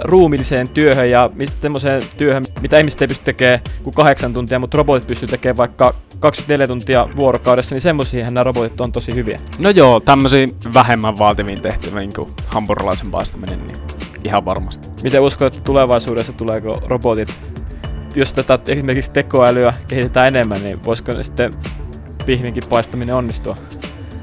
[0.03, 1.29] ruumilliseen työhön ja
[1.61, 5.95] semmoiseen työhön, mitä ihmiset ei pysty tekemään kuin kahdeksan tuntia, mutta robotit pystyy tekemään vaikka
[6.19, 9.39] 24 tuntia vuorokaudessa, niin semmoisiahan nämä robotit on tosi hyviä.
[9.59, 13.77] No joo, tämmöisiä vähemmän vaativiin tehtäviä, niin kuin hampurilaisen paistaminen, niin
[14.23, 14.89] ihan varmasti.
[15.03, 17.35] Miten uskot, että tulevaisuudessa tuleeko robotit,
[18.15, 21.53] jos tätä esimerkiksi tekoälyä kehitetään enemmän, niin voisiko sitten
[22.25, 23.55] pihvinkin paistaminen onnistua?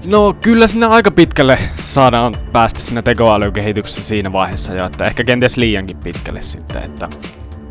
[0.06, 5.56] No kyllä sinne aika pitkälle saadaan päästä sinne tekoälykehityksessä siinä vaiheessa jo, että ehkä kenties
[5.56, 7.08] liiankin pitkälle sitten, että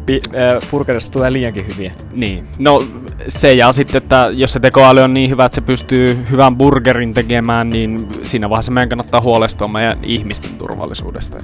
[0.06, 1.92] Pi- äh, burgerista tulee liiankin hyviä.
[2.12, 2.48] Niin.
[2.60, 2.84] No
[3.28, 7.14] se ja sitten, että jos se tekoäly on niin hyvä, että se pystyy hyvän burgerin
[7.14, 11.38] tekemään, niin siinä vaiheessa meidän kannattaa huolestua meidän ihmisten turvallisuudesta.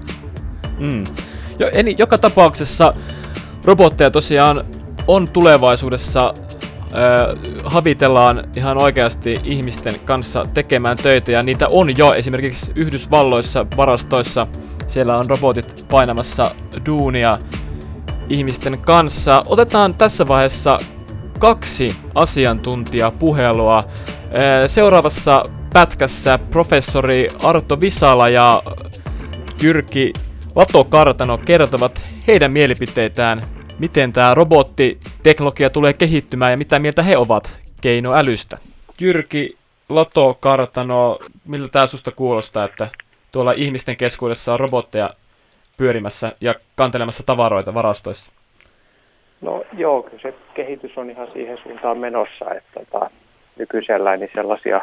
[0.79, 1.03] Mm.
[1.59, 2.93] Jo, eli joka tapauksessa
[3.65, 4.63] robotteja tosiaan
[5.07, 6.33] on tulevaisuudessa
[7.63, 14.47] havitellaan ihan oikeasti ihmisten kanssa tekemään töitä ja niitä on jo esimerkiksi Yhdysvalloissa varastoissa.
[14.87, 16.51] Siellä on robotit painamassa
[16.85, 17.37] duunia
[18.29, 19.43] ihmisten kanssa.
[19.47, 20.77] Otetaan tässä vaiheessa
[21.39, 23.83] kaksi asiantuntijapuhelua.
[24.67, 28.63] Seuraavassa pätkässä professori Arto Visala ja
[29.61, 30.13] Jyrki
[30.55, 33.41] Latokartano kertovat heidän mielipiteitään
[33.79, 38.57] miten tämä robottiteknologia tulee kehittymään ja mitä mieltä he ovat keinoälystä.
[38.99, 39.57] Jyrki
[39.89, 42.87] Loto Kartano, miltä tämä susta kuulostaa, että
[43.31, 45.09] tuolla ihmisten keskuudessa on robotteja
[45.77, 48.31] pyörimässä ja kantelemassa tavaroita varastoissa?
[49.41, 53.09] No joo, kyllä se kehitys on ihan siihen suuntaan menossa, että tota,
[53.57, 54.81] nykyisellään niin sellaisia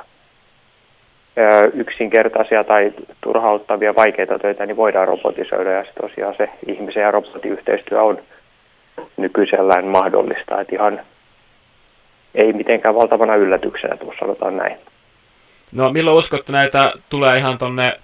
[1.38, 7.10] ö, yksinkertaisia tai turhauttavia vaikeita töitä niin voidaan robotisoida ja se tosiaan se ihmisen ja
[7.10, 8.18] robotin yhteistyö on
[9.16, 10.60] nykyisellään mahdollista.
[10.60, 11.00] Että ihan
[12.34, 14.76] ei mitenkään valtavana yllätyksenä, tuossa sanotaan näin.
[15.72, 17.98] No milloin uskot, että näitä tulee ihan tonne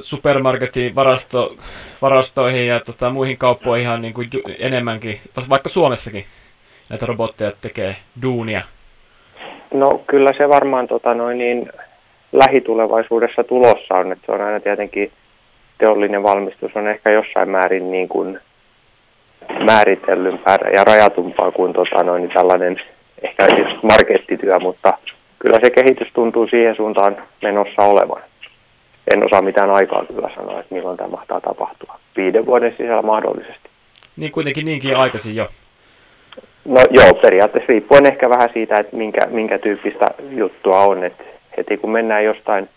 [0.00, 1.56] supermarketin varasto,
[2.02, 6.24] varastoihin ja tota, muihin kauppoihin ihan niin kuin enemmänkin, vaikka Suomessakin
[6.88, 8.62] näitä robotteja tekee duunia?
[9.74, 11.68] No kyllä se varmaan tota, noin niin,
[12.32, 15.12] lähitulevaisuudessa tulossa on, että se on aina tietenkin
[15.78, 18.38] teollinen valmistus on ehkä jossain määrin niin kuin
[19.64, 22.80] määritellympää ja rajatumpaa kuin tota, noin, niin tällainen
[23.22, 24.98] ehkä just markettityö, mutta
[25.38, 28.22] kyllä se kehitys tuntuu siihen suuntaan menossa olevan.
[29.12, 31.98] En osaa mitään aikaa kyllä sanoa, että milloin tämä mahtaa tapahtua.
[32.16, 33.68] Viiden vuoden sisällä mahdollisesti.
[34.16, 35.48] Niin kuitenkin niinkin aikaisin jo.
[36.64, 41.04] No joo, periaatteessa riippuen ehkä vähän siitä, että minkä, minkä tyyppistä juttua on.
[41.04, 41.24] Että
[41.56, 42.68] heti kun mennään jostain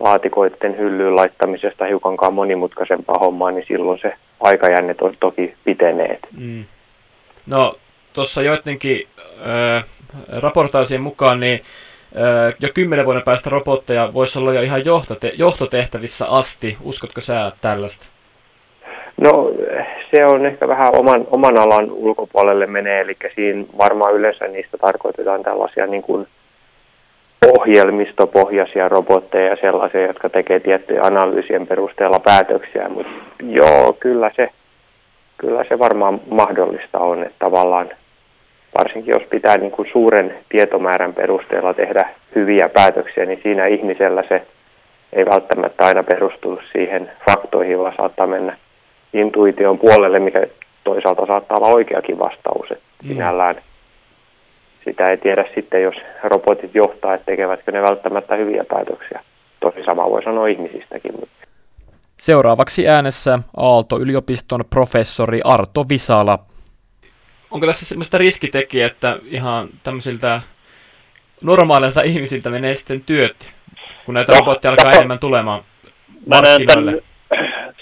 [0.00, 6.20] laatikoiden hyllyyn laittamisesta hiukankaan monimutkaisempaa hommaa, niin silloin se aikajänne on toki piteneet.
[6.38, 6.64] Mm.
[7.46, 7.74] No
[8.12, 9.84] tuossa joidenkin äh,
[10.28, 11.62] raportaisien mukaan, niin
[12.16, 16.76] äh, jo kymmenen vuoden päästä robotteja voisi olla jo ihan johtote- johtotehtävissä asti.
[16.82, 18.06] Uskotko sä tällaista?
[19.16, 19.50] No
[20.10, 25.42] se on ehkä vähän oman, oman alan ulkopuolelle menee, eli siinä varmaan yleensä niistä tarkoitetaan
[25.42, 26.26] tällaisia niin kuin
[27.58, 34.50] ohjelmistopohjaisia robotteja ja sellaisia, jotka tekee tiettyjen analyysien perusteella päätöksiä, mutta joo, kyllä se,
[35.38, 37.90] kyllä se varmaan mahdollista on, että tavallaan
[38.78, 44.42] varsinkin jos pitää niin kuin suuren tietomäärän perusteella tehdä hyviä päätöksiä, niin siinä ihmisellä se
[45.12, 48.56] ei välttämättä aina perustu siihen faktoihin, vaan saattaa mennä
[49.12, 50.46] intuition puolelle, mikä
[50.84, 52.70] toisaalta saattaa olla oikeakin vastaus.
[52.70, 53.16] Että mm.
[54.84, 59.20] Sitä ei tiedä sitten, jos robotit johtaa, että tekevätkö ne välttämättä hyviä päätöksiä.
[59.60, 61.12] Tosi sama voi sanoa ihmisistäkin.
[62.16, 66.38] Seuraavaksi äänessä Aalto-yliopiston professori Arto Visala.
[67.50, 70.40] Onko tässä sellaista riskitekijä, että ihan tämmöisiltä
[71.42, 73.36] normaaleilta ihmisiltä menee sitten työt,
[74.06, 75.62] kun näitä no, robotteja alkaa no, enemmän tulemaan
[76.26, 77.02] markkinoille?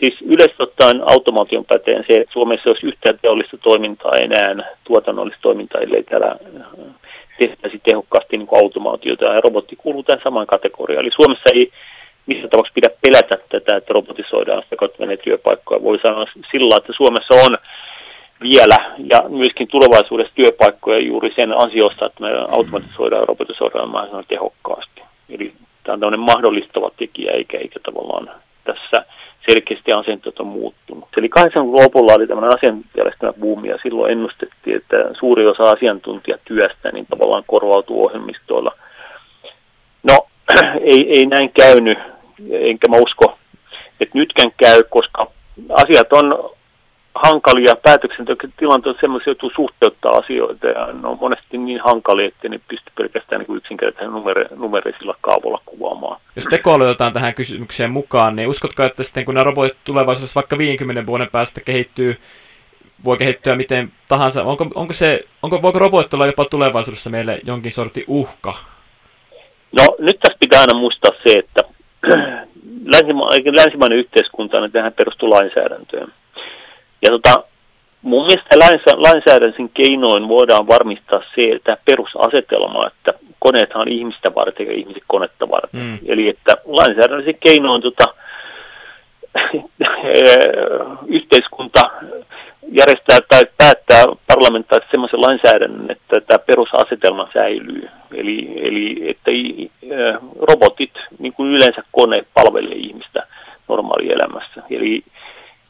[0.03, 5.80] Siis yleisesti ottaen automaation päteen se, että Suomessa olisi yhtään teollista toimintaa enää, tuotannollista toimintaa,
[5.80, 6.66] ellei täällä äh,
[7.38, 11.05] tehtäisi tehokkaasti niin automaatiota, ja robotti kuuluu tähän samaan kategoriaan.
[11.05, 11.70] Eli Suomessa ei
[12.26, 15.82] missä tapauksessa pidä pelätä tätä, että robotisoidaan sitä kautta menee työpaikkoja.
[15.82, 17.59] Voi sanoa sillä että Suomessa on
[18.42, 18.76] vielä
[19.11, 25.03] ja myöskin tulevaisuudessa työpaikkoja juuri sen ansiosta, että me automatisoidaan ja robotisoidaan mahdollisimman tehokkaasti.
[25.28, 25.53] Eli
[25.84, 28.30] tämä on tämmöinen mahdollistava tekijä, eikä, eikä tavallaan
[28.64, 29.05] tässä
[29.51, 31.09] selkeästi asenteet on muuttunut.
[31.16, 37.07] Eli 80 lopulla oli tämmöinen asianjärjestelmä buumi ja silloin ennustettiin, että suuri osa asiantuntijatyöstä niin
[37.07, 38.72] tavallaan korvautuu ohjelmistoilla.
[40.03, 40.26] No,
[40.80, 41.99] ei, ei näin käynyt,
[42.51, 43.38] enkä mä usko,
[44.01, 45.26] että nytkään käy, koska
[45.70, 46.51] asiat on
[47.14, 52.90] hankalia päätöksentekotilanteet semmoisia joutuu suhteuttaa asioita ja ne on monesti niin hankalia, että ne pysty
[52.96, 56.20] pelkästään niin yksinkertaisen numere, numerisilla kaavoilla kuvaamaan.
[56.36, 60.58] Jos tekoäly otetaan tähän kysymykseen mukaan, niin uskotko, että sitten kun nämä robotit tulevaisuudessa vaikka
[60.58, 62.16] 50 vuoden päästä kehittyy,
[63.04, 67.72] voi kehittyä miten tahansa, onko, onko se, onko, voiko robotit olla jopa tulevaisuudessa meille jonkin
[67.72, 68.54] sortin uhka?
[69.72, 71.62] No nyt tässä pitää aina muistaa se, että
[72.94, 76.12] länsimainen, länsimainen yhteiskunta niin tähän perustuu lainsäädäntöön.
[77.03, 77.44] Ja tota,
[78.03, 78.59] mun mielestä
[78.96, 85.48] lainsäädännön keinoin voidaan varmistaa se, että perusasetelma, että koneethan on ihmistä varten ja ihmiset konetta
[85.48, 85.80] varten.
[85.80, 85.98] Mm.
[86.07, 88.14] Eli että lainsäädännöllisen keinoin tota,
[91.07, 91.90] yhteiskunta
[92.72, 97.88] järjestää tai päättää parlamentaarisesti sellaisen lainsäädännön, että tämä perusasetelma säilyy.
[98.14, 99.30] Eli, eli että
[100.40, 103.26] robotit, niin kuin yleensä koneet, palvelee ihmistä
[103.68, 104.62] normaalielämässä.
[104.70, 105.03] Eli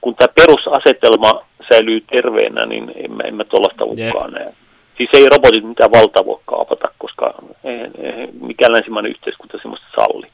[0.02, 4.52] kun tämä perusasetelma säilyy terveenä, niin en mä, en mä tuollaista uhkaa näe.
[4.96, 7.34] Siis ei robotit mitään valtaa voi kaapata, koska
[8.40, 10.26] mikään länsimainen yhteiskunta semmoista salli.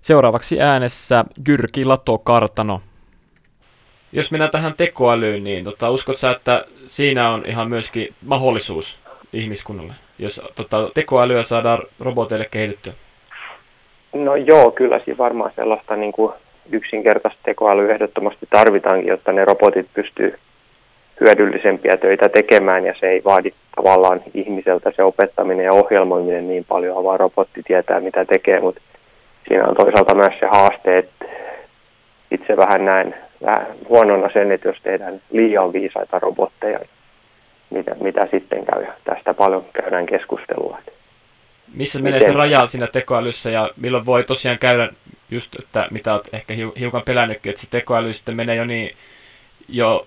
[0.00, 2.80] Seuraavaksi äänessä Jyrki Lato-Kartano.
[4.12, 8.96] Jos mennään tähän tekoälyyn, niin tota, uskot sä, että siinä on ihan myöskin mahdollisuus
[9.32, 12.92] ihmiskunnalle, jos tota, tekoälyä saadaan roboteille kehitettyä?
[14.12, 16.32] No joo, kyllä siinä varmaan sellaista niin kuin
[16.72, 20.34] yksinkertaista tekoälyä ehdottomasti tarvitaankin, jotta ne robotit pystyy
[21.20, 27.04] hyödyllisempiä töitä tekemään ja se ei vaadi tavallaan ihmiseltä se opettaminen ja ohjelmoiminen niin paljon,
[27.04, 28.80] vaan robotti tietää mitä tekee, mutta
[29.48, 31.24] siinä on toisaalta myös se haaste, että
[32.30, 36.80] itse vähän näen vähän huonona sen, että jos tehdään liian viisaita robotteja,
[37.70, 38.86] mitä, mitä sitten käy.
[39.04, 40.78] Tästä paljon käydään keskustelua.
[41.74, 44.88] Missä menee se raja siinä tekoälyssä ja milloin voi tosiaan käydä
[45.34, 48.96] just, että mitä olet ehkä hiukan pelännytkin, että se tekoäly sitten menee jo niin,
[49.68, 50.06] jo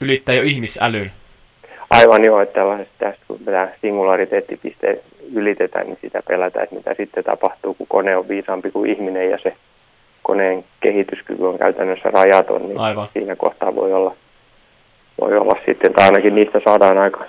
[0.00, 1.12] ylittää jo ihmisälyn.
[1.90, 2.60] Aivan joo, että
[2.98, 5.02] tästä kun tämä singulariteettipiste
[5.34, 9.38] ylitetään, niin sitä pelätään, että mitä sitten tapahtuu, kun kone on viisaampi kuin ihminen ja
[9.42, 9.56] se
[10.22, 13.08] koneen kehityskyky on käytännössä rajaton, niin Aivan.
[13.12, 14.14] siinä kohtaa voi olla,
[15.20, 17.24] voi olla sitten, tai ainakin niistä saadaan aika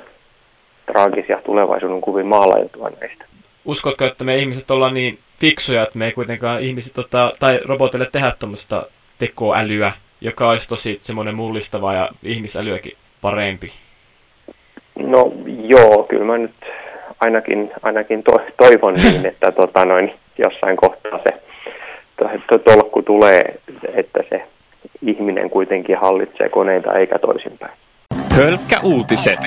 [0.85, 3.25] traagisia tulevaisuuden kuvia maalailtua näistä.
[3.65, 8.07] Uskotko, että me ihmiset ollaan niin fiksuja, että me ei kuitenkaan ihmiset tota, tai robotille
[8.11, 8.85] tehdä tuommoista
[9.19, 9.91] tekoälyä,
[10.21, 13.73] joka olisi tosi semmoinen mullistava ja ihmisälyäkin parempi?
[14.99, 15.31] No
[15.63, 16.51] joo, kyllä mä nyt
[17.19, 21.33] ainakin, ainakin to, toivon niin, että tota noin, jossain kohtaa se
[22.49, 23.55] to, tolkku tulee,
[23.93, 24.43] että se
[25.05, 27.71] ihminen kuitenkin hallitsee koneita eikä toisinpäin.
[28.35, 29.39] Hölkkä uutiset.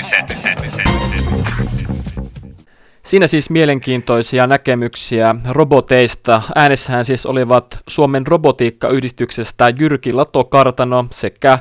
[3.09, 6.43] Siinä siis mielenkiintoisia näkemyksiä roboteista.
[6.55, 11.59] Äänessähän siis olivat Suomen robotiikkayhdistyksestä Jyrki Lato-Kartano sekä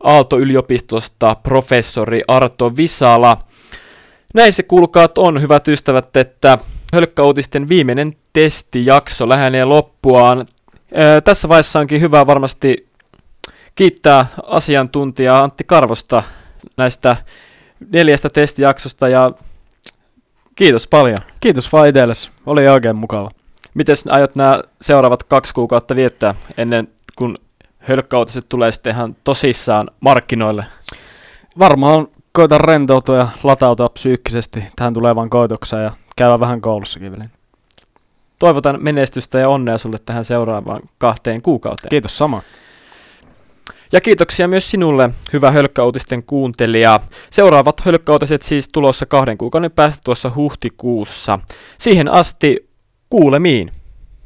[0.00, 3.36] Aalto-yliopistosta professori Arto Visala.
[4.34, 6.58] Näin se kuulkaat on, hyvät ystävät, että
[6.92, 10.46] Hölkkäuutisten viimeinen testijakso lähenee loppuaan.
[10.94, 12.88] Ää, tässä vaiheessa onkin hyvä varmasti
[13.74, 16.22] kiittää asiantuntijaa Antti Karvosta
[16.76, 17.16] näistä
[17.92, 19.32] neljästä testijaksosta ja
[20.60, 21.18] Kiitos paljon.
[21.40, 22.30] Kiitos itsellesi.
[22.46, 23.30] Oli oikein mukava.
[23.74, 27.36] Miten aiot nämä seuraavat kaksi kuukautta viettää ennen kuin
[27.78, 30.64] hölkkäutiset tulee sitten ihan tosissaan markkinoille?
[31.58, 37.24] Varmaan koitan rentoutua ja latautua psyykkisesti tähän tulevaan koitokseen ja käydä vähän koulussakin vielä.
[38.38, 41.90] Toivotan menestystä ja onnea sulle tähän seuraavaan kahteen kuukauteen.
[41.90, 42.42] Kiitos sama.
[43.92, 47.00] Ja kiitoksia myös sinulle, hyvä hölkkäuutisten kuuntelija.
[47.30, 51.38] Seuraavat hölkkäuutiset siis tulossa kahden kuukauden päästä tuossa huhtikuussa.
[51.78, 52.68] Siihen asti
[53.10, 53.68] kuulemiin.